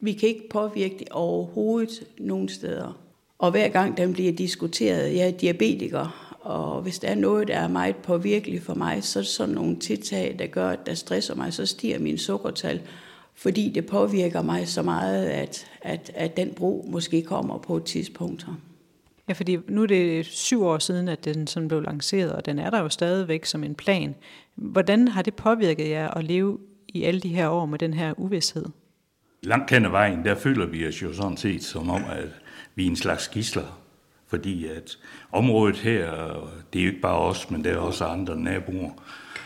vi 0.00 0.12
kan 0.12 0.28
ikke 0.28 0.48
påvirke 0.50 0.96
det 0.98 1.08
overhovedet 1.08 2.06
nogen 2.18 2.48
steder. 2.48 2.98
Og 3.38 3.50
hver 3.50 3.68
gang 3.68 3.96
den 3.96 4.12
bliver 4.12 4.32
diskuteret, 4.32 5.14
ja, 5.14 5.30
diabetikere 5.30 5.40
diabetiker, 5.40 6.31
og 6.42 6.82
hvis 6.82 6.98
der 6.98 7.08
er 7.08 7.14
noget, 7.14 7.48
der 7.48 7.58
er 7.58 7.68
meget 7.68 7.96
påvirkeligt 7.96 8.62
for 8.62 8.74
mig, 8.74 9.04
så 9.04 9.18
er 9.18 9.22
det 9.22 9.30
sådan 9.30 9.54
nogle 9.54 9.76
tiltag, 9.76 10.36
der 10.38 10.46
gør, 10.46 10.70
at 10.70 10.86
der 10.86 10.94
stresser 10.94 11.34
mig, 11.34 11.52
så 11.52 11.66
stiger 11.66 11.98
min 11.98 12.18
sukkertal, 12.18 12.80
fordi 13.34 13.68
det 13.68 13.86
påvirker 13.86 14.42
mig 14.42 14.68
så 14.68 14.82
meget, 14.82 15.26
at, 15.26 15.66
at, 15.82 16.12
at 16.14 16.36
den 16.36 16.54
bro 16.54 16.86
måske 16.88 17.22
kommer 17.22 17.58
på 17.58 17.76
et 17.76 17.84
tidspunkt. 17.84 18.46
Ja, 19.28 19.32
fordi 19.32 19.58
nu 19.68 19.82
er 19.82 19.86
det 19.86 20.26
syv 20.26 20.64
år 20.64 20.78
siden, 20.78 21.08
at 21.08 21.24
den 21.24 21.46
sådan 21.46 21.68
blev 21.68 21.82
lanceret, 21.82 22.32
og 22.32 22.46
den 22.46 22.58
er 22.58 22.70
der 22.70 22.80
jo 22.80 22.88
stadigvæk 22.88 23.44
som 23.44 23.64
en 23.64 23.74
plan. 23.74 24.14
Hvordan 24.54 25.08
har 25.08 25.22
det 25.22 25.34
påvirket 25.34 25.88
jer 25.88 26.08
at 26.08 26.24
leve 26.24 26.58
i 26.88 27.02
alle 27.02 27.20
de 27.20 27.28
her 27.28 27.48
år 27.48 27.66
med 27.66 27.78
den 27.78 27.94
her 27.94 28.20
uvidshed? 28.20 28.64
Langt 29.42 29.70
hen 29.70 29.84
ad 29.84 29.90
vejen, 29.90 30.24
der 30.24 30.34
føler 30.34 30.66
vi 30.66 30.86
os 30.86 31.02
jo 31.02 31.12
sådan 31.12 31.36
set 31.36 31.64
som 31.64 31.90
om, 31.90 32.02
at 32.10 32.28
vi 32.74 32.86
er 32.86 32.90
en 32.90 32.96
slags 32.96 33.28
gisler 33.28 33.81
fordi 34.32 34.66
at 34.66 34.98
området 35.32 35.76
her, 35.76 36.10
det 36.72 36.78
er 36.78 36.84
jo 36.84 36.90
ikke 36.90 37.00
bare 37.00 37.18
os, 37.18 37.50
men 37.50 37.64
det 37.64 37.72
er 37.72 37.76
også 37.76 38.04
andre 38.04 38.36
naboer, 38.36 38.90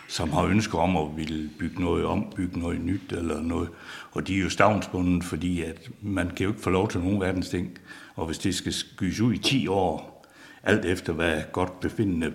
som 0.09 0.33
har 0.33 0.45
ønsker 0.45 0.79
om 0.79 0.97
at 0.97 1.17
ville 1.17 1.51
bygge 1.59 1.83
noget 1.83 2.05
om, 2.05 2.33
bygge 2.37 2.61
noget 2.61 2.81
nyt 2.81 3.13
eller 3.13 3.43
noget. 3.43 3.69
Og 4.13 4.29
de 4.29 4.37
er 4.37 4.43
jo 4.43 4.51
stavnsbundet, 4.51 5.25
fordi 5.25 5.63
at 5.63 5.91
man 6.01 6.31
kan 6.31 6.45
jo 6.45 6.51
ikke 6.51 6.63
få 6.63 6.71
lov 6.71 6.89
til 6.89 7.01
nogen 7.01 7.21
verdens 7.21 7.49
ting. 7.49 7.79
Og 8.15 8.27
hvis 8.27 8.39
det 8.39 8.55
skal 8.55 8.73
skydes 8.73 9.21
ud 9.21 9.35
i 9.35 9.39
10 9.39 9.69
år, 9.69 10.27
alt 10.63 10.85
efter 10.85 11.13
hvad 11.13 11.43
godt 11.53 11.81
befindende 11.81 12.33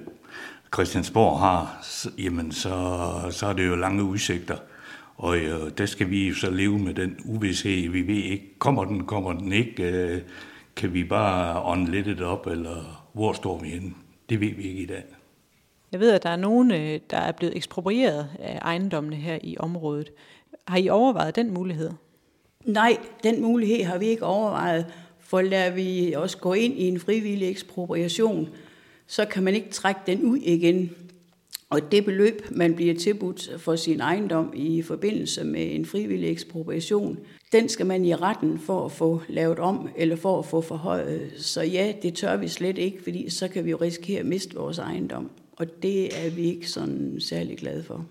Christiansborg 0.74 1.39
har, 1.39 1.86
jamen 2.17 2.51
så, 2.51 3.10
så 3.31 3.48
er 3.48 3.53
det 3.53 3.67
jo 3.67 3.75
lange 3.75 4.03
udsigter. 4.03 4.58
Og 5.17 5.38
øh, 5.38 5.72
der 5.77 5.86
skal 5.86 6.10
vi 6.10 6.27
jo 6.27 6.36
så 6.36 6.50
leve 6.50 6.79
med 6.79 6.93
den 6.93 7.15
uvidshed. 7.25 7.89
Vi 7.89 8.08
ved 8.08 8.24
ikke, 8.24 8.60
kommer 8.60 8.86
den, 8.86 9.05
kommer 9.05 9.34
den 9.34 9.53
ikke? 9.53 9.84
Øh, 9.84 10.22
kan 10.75 10.94
vi 10.94 11.04
bare 11.04 11.63
ånde 11.63 11.92
lidt 11.92 12.22
op, 12.22 12.48
eller 12.48 13.08
hvor 13.13 13.34
står 13.34 13.60
vi 13.60 13.70
henne? 13.70 13.94
Det 14.30 14.40
ved 14.40 14.50
vi 14.50 14.63
ikke 14.63 14.82
i 14.82 14.86
dag. 14.86 15.04
Jeg 15.92 16.00
ved, 16.00 16.12
at 16.12 16.24
der 16.24 16.30
er 16.30 16.36
nogen, 16.36 16.72
øh, 16.72 17.00
der 17.10 17.18
er 17.18 17.32
blevet 17.32 17.56
eksproprieret 17.56 18.30
af 18.40 18.60
ejendommene 18.62 19.16
her 19.16 19.40
i 19.42 19.58
området. 19.60 20.12
Har 20.68 20.78
I 20.78 20.90
overvejet 20.90 21.36
den 21.36 21.54
mulighed? 21.54 21.92
Nej, 22.66 22.98
den 23.24 23.42
mulighed 23.42 23.84
har 23.84 23.98
vi 23.98 24.06
ikke 24.06 24.25
overvejet, 24.25 24.86
for 25.20 25.42
lader 25.42 25.72
vi 25.72 26.13
også 26.18 26.38
gå 26.38 26.54
ind 26.54 26.74
i 26.74 26.88
en 26.88 27.00
frivillig 27.00 27.50
ekspropriation, 27.50 28.50
så 29.08 29.25
kan 29.25 29.44
man 29.44 29.56
ikke 29.56 29.70
trække 29.70 30.01
den 30.08 30.25
ud 30.25 30.38
igen. 30.38 30.90
Og 31.72 31.92
det 31.92 32.06
beløb, 32.06 32.42
man 32.51 32.75
bliver 32.75 32.96
tilbudt 32.96 33.50
for 33.58 33.75
sin 33.75 34.00
ejendom 34.00 34.54
i 34.56 34.82
forbindelse 34.82 35.44
med 35.44 35.75
en 35.75 35.86
frivillig 35.86 36.32
ekspropriation, 36.32 37.20
den 37.51 37.70
skal 37.70 37.86
man 37.86 38.06
i 38.06 38.16
retten 38.16 38.60
for 38.60 38.86
at 38.86 38.92
få 38.92 39.22
lavet 39.30 39.60
om 39.60 39.90
eller 39.96 40.16
for 40.16 40.40
at 40.40 40.46
få 40.46 40.62
forhøjet. 40.62 41.32
Så 41.38 41.62
ja, 41.62 41.94
det 42.01 42.13
tør 42.13 42.38
vi 42.38 42.48
slet 42.48 42.78
ikke, 42.78 43.04
fordi 43.04 43.30
så 43.30 43.48
kan 43.48 43.66
vi 43.66 43.70
jo 43.70 43.78
risikere 43.78 44.20
at 44.20 44.25
miste 44.25 44.56
vores 44.56 44.78
ejendom. 44.78 45.32
Og 45.51 45.84
det 45.84 46.25
er 46.25 46.30
vi 46.30 46.42
ikke 46.42 46.70
sådan 46.70 47.16
særlig 47.20 47.58
glade 47.58 47.84
for. 47.84 48.06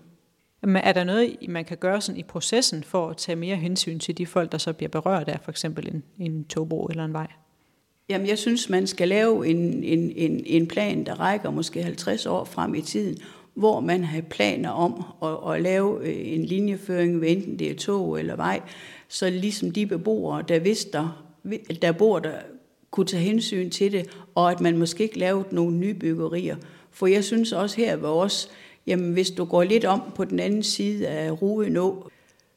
Men 0.61 0.75
er 0.75 0.93
der 0.93 1.03
noget, 1.03 1.35
man 1.49 1.65
kan 1.65 1.77
gøre 1.77 2.01
sådan 2.01 2.19
i 2.19 2.23
processen 2.23 2.83
for 2.83 3.09
at 3.09 3.17
tage 3.17 3.35
mere 3.35 3.55
hensyn 3.55 3.99
til 3.99 4.17
de 4.17 4.25
folk, 4.25 4.51
der 4.51 4.57
så 4.57 4.73
bliver 4.73 4.89
berørt 4.89 5.29
af 5.29 5.39
for 5.43 5.51
eksempel 5.51 5.87
en, 5.87 6.03
en 6.19 6.43
togbro 6.43 6.85
eller 6.85 7.05
en 7.05 7.13
vej? 7.13 7.27
Jamen, 8.09 8.27
jeg 8.27 8.37
synes, 8.37 8.69
man 8.69 8.87
skal 8.87 9.07
lave 9.07 9.47
en, 9.47 9.83
en, 9.83 10.11
en, 10.15 10.43
en 10.45 10.67
plan, 10.67 11.05
der 11.05 11.19
rækker 11.19 11.49
måske 11.49 11.83
50 11.83 12.25
år 12.25 12.43
frem 12.43 12.75
i 12.75 12.81
tiden, 12.81 13.17
hvor 13.53 13.79
man 13.79 14.03
har 14.03 14.21
planer 14.21 14.69
om 14.69 15.03
at, 15.23 15.53
at 15.53 15.61
lave 15.61 16.07
øh, 16.07 16.33
en 16.33 16.45
linjeføring, 16.45 17.25
enten 17.25 17.59
det 17.59 17.71
er 17.71 17.75
tog 17.75 18.19
eller 18.19 18.35
vej, 18.35 18.61
så 19.07 19.29
ligesom 19.29 19.71
de 19.71 19.85
beboere, 19.85 20.43
der 20.47 20.59
vidste 20.59 20.91
der, 20.91 21.23
der 21.81 21.91
bor 21.91 22.19
der, 22.19 22.31
kunne 22.91 23.05
tage 23.05 23.23
hensyn 23.23 23.69
til 23.69 23.91
det, 23.91 24.09
og 24.35 24.51
at 24.51 24.61
man 24.61 24.77
måske 24.77 25.03
ikke 25.03 25.19
lavede 25.19 25.45
nogle 25.51 25.77
nye 25.77 25.93
byggerier. 25.93 26.55
For 26.91 27.07
jeg 27.07 27.23
synes 27.23 27.51
også 27.51 27.77
her 27.77 27.95
ved 27.95 28.09
os, 28.09 28.49
jamen 28.87 29.13
hvis 29.13 29.31
du 29.31 29.45
går 29.45 29.63
lidt 29.63 29.85
om 29.85 30.01
på 30.15 30.25
den 30.25 30.39
anden 30.39 30.63
side 30.63 31.07
af 31.07 31.41
Ruenå, 31.41 32.09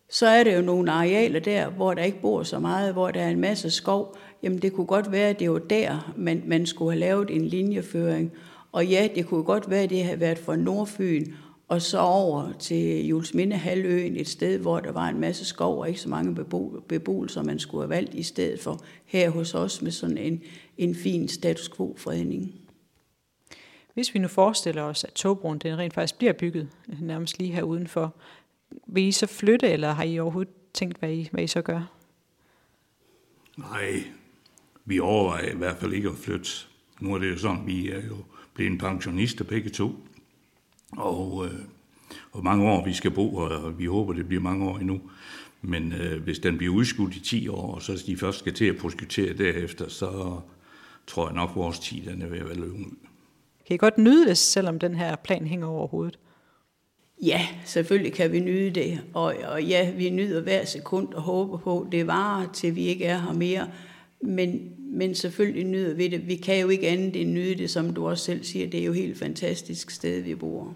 så 0.09 0.27
er 0.27 0.45
der 0.45 0.57
jo 0.57 0.63
nogle 0.63 0.93
arealer 0.93 1.41
der, 1.41 1.71
hvor 1.71 1.95
der 1.95 2.03
ikke 2.03 2.21
bor 2.21 2.43
så 2.43 2.59
meget, 2.59 2.93
hvor 2.93 3.11
der 3.11 3.21
er 3.21 3.29
en 3.31 3.41
masse 3.41 3.71
skov. 3.71 4.17
Jamen 4.43 4.59
det 4.59 4.73
kunne 4.73 4.87
godt 4.87 5.13
være, 5.13 5.29
at 5.29 5.41
det 5.41 5.51
var 5.51 5.59
der, 5.59 6.13
man, 6.17 6.43
man 6.47 6.67
skulle 6.67 6.93
have 6.93 7.01
lavet 7.01 7.31
en 7.31 7.45
linjeføring. 7.45 8.33
Og 8.75 8.87
ja, 8.87 9.09
det 9.15 9.27
kunne 9.27 9.45
godt 9.45 9.71
være, 9.71 9.83
at 9.83 9.91
det 9.91 10.05
havde 10.05 10.21
været 10.21 10.39
fra 10.39 10.57
Nordfyn, 10.57 11.33
og 11.69 11.83
så 11.83 11.99
over 11.99 12.53
til 12.53 13.07
Julesminde 13.07 13.57
halvøen, 13.57 14.17
et 14.17 14.29
sted, 14.29 14.59
hvor 14.59 14.81
der 14.81 14.93
var 14.93 15.09
en 15.09 15.21
masse 15.21 15.45
skov 15.45 15.81
og 15.81 15.89
ikke 15.89 16.01
så 16.01 16.09
mange 16.09 16.45
beboelser, 16.89 17.43
man 17.43 17.59
skulle 17.59 17.83
have 17.83 17.91
valgt 17.91 18.15
i 18.15 18.23
stedet 18.23 18.61
for 18.61 18.85
her 19.05 19.31
hos 19.31 19.55
os 19.55 19.83
med 19.83 19.91
sådan 19.91 20.19
en, 20.19 20.43
en 20.79 20.95
fin 20.95 21.29
status 21.29 21.69
quo-fredning. 21.77 22.55
Hvis 23.95 24.15
vi 24.15 24.19
nu 24.19 24.29
forestiller 24.29 24.83
os, 24.83 25.05
at 25.05 25.13
togbroen 25.13 25.59
den 25.59 25.79
rent 25.79 25.95
faktisk 25.95 26.19
bliver 26.19 26.33
bygget 26.33 26.69
nærmest 27.01 27.39
lige 27.39 27.53
her 27.53 27.63
udenfor, 27.63 28.15
vil 28.87 29.03
I 29.03 29.13
så 29.13 29.27
flytte, 29.27 29.69
eller 29.69 29.93
har 29.93 30.05
I 30.05 30.19
overhovedet 30.19 30.53
tænkt, 30.73 30.99
hvad 30.99 31.13
I, 31.13 31.29
hvad 31.33 31.45
I 31.45 31.47
så 31.47 31.63
gør? 31.63 31.93
Nej, 33.57 34.05
vi 34.85 35.01
overvejer 35.01 35.53
i 35.53 35.57
hvert 35.57 35.77
fald 35.77 35.93
ikke 35.93 36.09
at 36.09 36.17
flytte. 36.17 36.51
Nu 37.01 37.15
er 37.15 37.19
det 37.19 37.31
jo 37.31 37.39
sådan, 37.39 37.67
vi 37.67 37.91
er 37.91 38.01
jo 38.09 38.17
blevet 38.55 38.79
pensionister 38.79 39.45
begge 39.45 39.71
to. 39.71 39.93
Og 40.97 41.47
øh, 41.47 41.61
hvor 42.33 42.43
mange 42.43 42.71
år 42.71 42.85
vi 42.85 42.93
skal 42.93 43.11
bo, 43.11 43.35
og 43.35 43.79
vi 43.79 43.85
håber, 43.85 44.13
det 44.13 44.29
bliver 44.29 44.43
mange 44.43 44.69
år 44.69 44.79
endnu. 44.79 45.01
Men 45.63 45.93
øh, 45.93 46.23
hvis 46.23 46.39
den 46.39 46.59
bliver 46.59 46.75
udskudt 46.75 47.17
i 47.17 47.21
10 47.21 47.49
år, 47.49 47.75
og 47.75 47.83
så 47.83 48.03
de 48.07 48.17
først 48.17 48.39
skal 48.39 48.55
til 48.55 48.65
at 48.65 48.77
projektere 48.77 49.33
derefter, 49.33 49.89
så 49.89 50.41
tror 51.07 51.27
jeg 51.27 51.35
nok, 51.35 51.51
at 51.51 51.57
vores 51.57 51.79
tid 51.79 52.03
den 52.03 52.23
er 52.23 52.27
ved 52.27 52.39
at 52.39 52.45
være 52.45 52.57
løbet 52.57 52.79
ud. 52.79 52.97
Kan 53.67 53.75
I 53.75 53.77
godt 53.77 53.99
nyde 53.99 54.29
det, 54.29 54.39
selvom 54.39 54.79
den 54.79 54.95
her 54.95 55.17
plan 55.17 55.47
hænger 55.47 55.67
over 55.67 55.87
hovedet? 55.87 56.19
Ja, 57.23 57.47
selvfølgelig 57.65 58.13
kan 58.13 58.33
vi 58.33 58.41
nyde 58.41 58.71
det. 58.71 59.01
Og, 59.15 59.35
og 59.45 59.65
ja, 59.65 59.91
vi 59.91 60.11
nyder 60.11 60.41
hver 60.41 60.65
sekund 60.65 61.15
og 61.15 61.23
håber 61.23 61.59
på, 61.59 61.81
at 61.81 61.93
det 61.93 62.07
varer, 62.07 62.53
til 62.53 62.75
vi 62.75 62.87
ikke 62.87 63.05
er 63.05 63.19
her 63.19 63.33
mere. 63.33 63.69
Men, 64.25 64.71
men 64.93 65.15
selvfølgelig 65.15 65.65
nyder 65.65 65.95
vi 65.95 66.09
det. 66.09 66.29
Vi 66.29 66.37
kan 66.37 66.61
jo 66.61 66.69
ikke 66.69 66.89
andet 66.89 67.21
end 67.21 67.31
nyde 67.31 67.55
det, 67.55 67.71
som 67.71 67.95
du 67.95 68.09
også 68.09 68.25
selv 68.25 68.45
siger. 68.45 68.71
Det 68.71 68.81
er 68.81 68.85
jo 68.85 68.93
et 68.93 68.99
helt 68.99 69.19
fantastisk 69.19 69.91
sted, 69.91 70.21
vi 70.21 70.35
bor. 70.35 70.75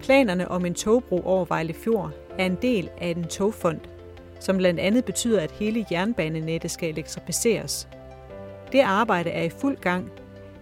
Planerne 0.00 0.48
om 0.48 0.64
en 0.64 0.74
togbro 0.74 1.20
over 1.20 1.44
Vejle 1.44 1.74
Fjord 1.74 2.10
er 2.38 2.46
en 2.46 2.58
del 2.62 2.90
af 3.00 3.08
en 3.08 3.24
togfond, 3.24 3.80
som 4.40 4.56
blandt 4.56 4.80
andet 4.80 5.04
betyder, 5.04 5.40
at 5.40 5.50
hele 5.50 5.86
jernbanenettet 5.90 6.70
skal 6.70 6.88
elektrificeres. 6.88 7.88
Det 8.72 8.80
arbejde 8.80 9.30
er 9.30 9.42
i 9.42 9.48
fuld 9.48 9.76
gang, 9.76 10.10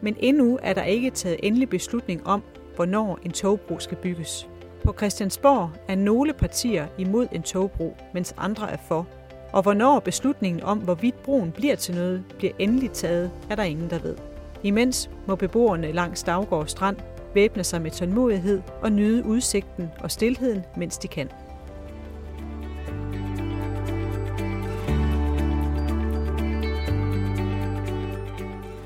men 0.00 0.16
endnu 0.20 0.58
er 0.62 0.72
der 0.72 0.84
ikke 0.84 1.10
taget 1.10 1.40
endelig 1.42 1.68
beslutning 1.68 2.26
om, 2.26 2.42
hvornår 2.76 3.18
en 3.24 3.32
togbro 3.32 3.78
skal 3.78 3.96
bygges. 3.96 4.48
På 4.84 4.92
Christiansborg 4.92 5.70
er 5.88 5.94
nogle 5.94 6.32
partier 6.32 6.86
imod 6.98 7.26
en 7.32 7.42
togbro, 7.42 7.96
mens 8.14 8.34
andre 8.36 8.72
er 8.72 8.76
for. 8.88 9.08
Og 9.52 9.62
hvornår 9.62 10.00
beslutningen 10.00 10.62
om, 10.62 10.78
hvorvidt 10.78 11.22
broen 11.22 11.52
bliver 11.52 11.74
til 11.76 11.94
noget, 11.94 12.24
bliver 12.38 12.52
endelig 12.58 12.90
taget, 12.90 13.30
er 13.50 13.54
der 13.54 13.62
ingen, 13.62 13.90
der 13.90 13.98
ved. 13.98 14.16
Imens 14.62 15.10
må 15.26 15.34
beboerne 15.36 15.92
langs 15.92 16.22
Daggård 16.22 16.66
Strand 16.66 16.96
væbne 17.34 17.64
sig 17.64 17.82
med 17.82 17.90
tålmodighed 17.90 18.62
og 18.82 18.92
nyde 18.92 19.24
udsigten 19.24 19.90
og 20.00 20.10
stilheden, 20.10 20.62
mens 20.76 20.98
de 20.98 21.08
kan. 21.08 21.28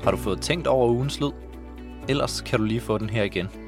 Har 0.03 0.11
du 0.11 0.17
fået 0.17 0.41
tænkt 0.41 0.67
over 0.67 0.89
ugens 0.89 1.19
lyd? 1.19 1.31
Ellers 2.09 2.41
kan 2.41 2.59
du 2.59 2.65
lige 2.65 2.81
få 2.81 2.97
den 2.97 3.09
her 3.09 3.23
igen. 3.23 3.66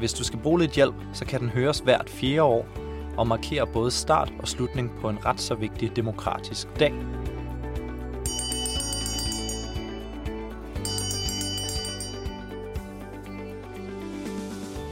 Hvis 0.00 0.12
du 0.12 0.24
skal 0.24 0.38
bruge 0.38 0.60
lidt 0.60 0.72
hjælp, 0.72 0.94
så 1.12 1.24
kan 1.24 1.40
den 1.40 1.48
høres 1.48 1.78
hvert 1.78 2.10
fjerde 2.10 2.42
år 2.42 2.66
og 3.16 3.26
markere 3.26 3.66
både 3.66 3.90
start 3.90 4.32
og 4.38 4.48
slutning 4.48 4.92
på 5.00 5.08
en 5.08 5.26
ret 5.26 5.40
så 5.40 5.54
vigtig 5.54 5.96
demokratisk 5.96 6.68
dag. 6.80 6.92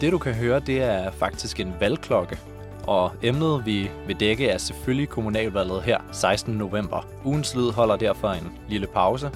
Det 0.01 0.12
du 0.12 0.18
kan 0.18 0.35
høre, 0.35 0.61
det 0.61 0.83
er 0.83 1.11
faktisk 1.11 1.61
en 1.61 1.75
valgklokke, 1.81 2.38
og 2.87 3.12
emnet 3.23 3.66
vi 3.66 3.90
vil 4.07 4.21
dække 4.21 4.49
er 4.49 4.59
selvfølgelig 4.59 5.09
kommunalvalget 5.09 5.83
her 5.83 5.99
16. 6.12 6.55
november. 6.55 7.07
Ugens 7.25 7.55
lyd 7.55 7.71
holder 7.71 7.97
derfor 7.97 8.29
en 8.29 8.53
lille 8.68 8.87
pause, 8.87 9.31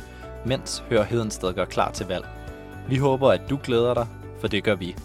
mens 0.47 0.85
Hør 0.91 1.03
Hedensted 1.03 1.53
gør 1.53 1.65
klar 1.65 1.91
til 1.91 2.07
valg. 2.07 2.27
Vi 2.89 2.97
håber, 2.97 3.31
at 3.31 3.41
du 3.51 3.59
glæder 3.65 3.95
dig, 3.95 4.07
for 4.41 4.49
det 4.49 4.65
gør 4.65 4.75
vi. 4.75 4.97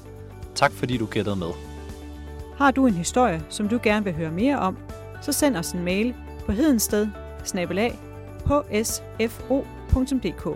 Tak 0.57 0.71
fordi 0.71 0.97
du 0.97 1.05
gættede 1.05 1.35
med. 1.35 1.51
Har 2.55 2.71
du 2.71 2.87
en 2.87 2.93
historie, 2.93 3.43
som 3.49 3.69
du 3.69 3.79
gerne 3.83 4.05
vil 4.05 4.13
høre 4.13 4.31
mere 4.31 4.59
om, 4.59 4.77
så 5.21 5.31
send 5.31 5.57
os 5.57 5.71
en 5.71 5.83
mail 5.83 6.15
på 6.45 6.51
hedensted 6.51 7.07
hsfo.dk. 8.71 10.47